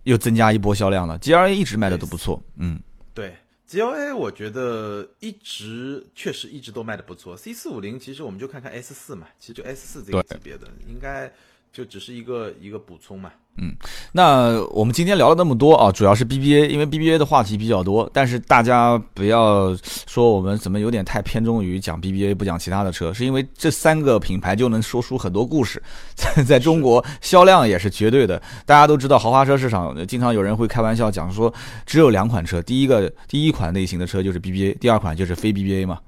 [0.04, 1.18] 又增加一波销量了。
[1.20, 2.80] G R A 一直卖的都不错，嗯，
[3.14, 3.36] 对
[3.70, 7.36] GLA 我觉得一直确实一直都卖的不错。
[7.36, 11.30] C 四五零其实我们就看看 S 四嘛，其实就 S 四这个级别的，应该
[11.72, 13.32] 就只是一个一个补充嘛。
[13.60, 13.76] 嗯
[14.12, 19.76] 那我们今天聊了那么多啊，主要是 BBA，因为 BBA 的话题比较多，但是大家不要
[20.08, 25.82] 说我们怎么有点太偏重于讲 BBA 不讲其他的车，是因为这三个品牌就能说出很多故事，
[26.14, 28.40] 在在中国销量也是绝对的。
[28.64, 31.52] 大家都知道豪华车市场，呃经常有人会开玩笑讲说，
[31.84, 36.00] 只有两款车，第一个第一款类型的车就是 BBA，第二款就是非 BBA 嘛。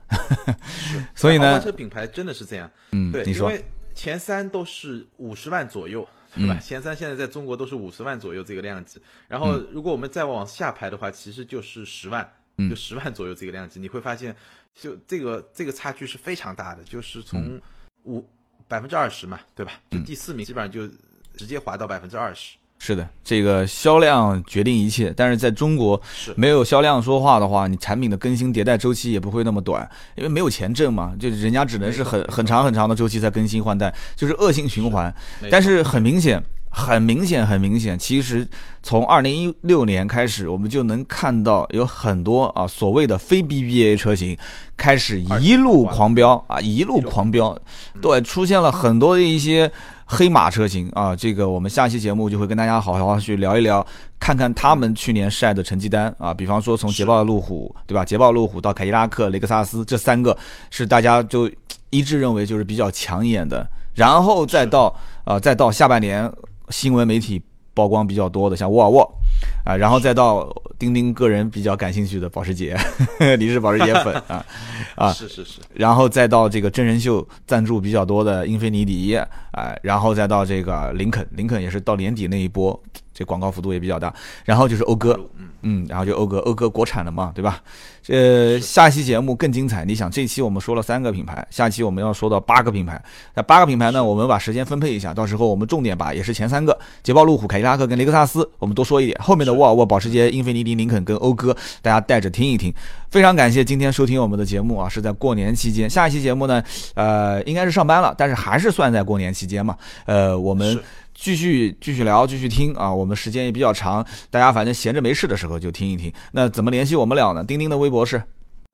[1.15, 2.69] 所以呢豪华，车品牌真的是这样。
[2.91, 3.65] 嗯对，，嗯你说，因为
[3.99, 6.53] 前三都是五十万左右，对吧？
[6.57, 8.97] 嗯前三现在在中国都是五十万左右这个量级，
[9.27, 12.25] 然后如果我们再往下排的话，其实就是十万，
[12.55, 12.69] 嗯。
[12.69, 14.33] 就十万左右这个量级，你会发现，
[14.73, 17.59] 就这个这个差距是非常大的，就是从
[18.05, 18.25] 五
[18.69, 19.73] 百分之二十嘛，对吧？
[19.91, 20.05] 就嗯。
[20.05, 20.87] 第四名基本上就
[21.35, 22.55] 直接滑到百分之二十。
[22.81, 26.33] 是的，这个销量决定一切，但是在中国是。
[26.37, 35.13] 没有销量说话的话，你产品的更新迭代周期也不会那么短，因为没有钱挣嘛，就人家只能是很很长很长的周期在更新换代，就是恶性循环。
[35.51, 38.47] 但是很明显，很明显，很明显，其实
[38.81, 44.37] 从二零一六年开始，我们就能看到有很多啊所谓的非 BBA 车型
[44.77, 47.59] 开始一路狂飙啊，一路狂飙，
[48.01, 49.69] 对，出现了很多的一些
[50.11, 51.15] 黑马车型啊。
[51.15, 53.85] 这个我们下期节目就会跟大家好好去聊一聊，
[54.19, 56.33] 看看他们去年晒的成绩单啊。
[56.33, 58.03] 比方说从捷豹路虎，对吧？
[58.03, 60.35] 捷豹路虎到凯迪拉克、雷克萨斯这三个
[60.71, 61.49] 是大家就
[61.91, 64.93] 一致认为就是比较抢眼的，然后再到
[65.25, 66.31] 啊、再到下半年
[66.69, 67.39] 新闻媒体
[67.75, 69.18] 曝光比较多的，像沃尔沃
[69.65, 72.77] 啊，然后再到丁丁个人比较感兴趣的保时捷，
[73.37, 74.45] 你是保时捷粉啊
[74.95, 79.15] 啊，是是是，然后再到这个真人秀赞助比较多的英菲尼迪，
[79.51, 82.81] 哎、然后再到这个林肯，林肯也是到年底那一波，
[83.19, 84.13] 这广告幅度也比较大，
[84.45, 87.61] 然后就是讴歌，嗯，嗯，然后就讴歌，讴歌国产的嘛，对吧？
[88.07, 89.83] 呃，下期节目更精彩。
[89.83, 92.99] 你想，这期我们说了三个品牌，下期我们要说到八个品牌。
[93.35, 99.19] 那八个品牌呢，我们把时间分配一下，到时候我们重点把也是前三个，捷豹、路虎、凯迪拉克跟雷克萨斯，我们多说一点。
[99.21, 102.73] 后面的沃尔沃、保时捷、英菲尼迪、林肯跟讴歌，大家带着听一听。
[103.11, 105.89] 非常感谢今天收听我们的节目啊，是在过年期间。
[105.89, 106.63] 下一期节目呢，
[106.95, 109.75] 呃，应该是上班了，但是还是算在过年期间嘛。
[110.05, 110.83] 呃，我们是
[111.19, 116.11] 继续继续聊，继续听啊，我们时间也比较长，大家反正闲着没事的时候就听一听。
[116.31, 117.43] 那怎么联系我们俩呢？
[117.43, 118.23] 钉钉的微博是。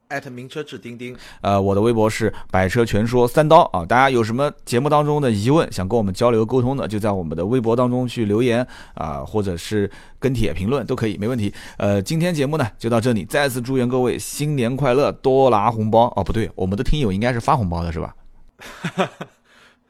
[0.07, 9.89] 艾特名车志钉钉，呃，我的微博是百车全说三刀啊，大家有什么节目当中的疑问，想跟我们交流沟通的，就在我们的微博当中去留言啊、或者是
[10.19, 11.51] 跟帖评论都可以，没问题。
[11.77, 18.15] 呃，今天节目呢就到这里，再次祝愿各位新年快乐，多拿红包哦，不对，我们的听友应该是发红包的是吧？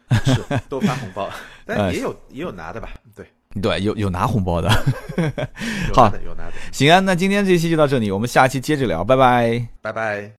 [0.24, 1.34] 是多发红包，哎
[1.66, 2.89] 但也有也有拿的吧？
[3.16, 3.26] 对，
[3.61, 4.70] 对，有有拿红包的。
[5.89, 9.68] 有好有拿的，行啊，那今天这期就到这里，我们下期接着聊，拜拜。
[9.82, 10.32] 拜拜。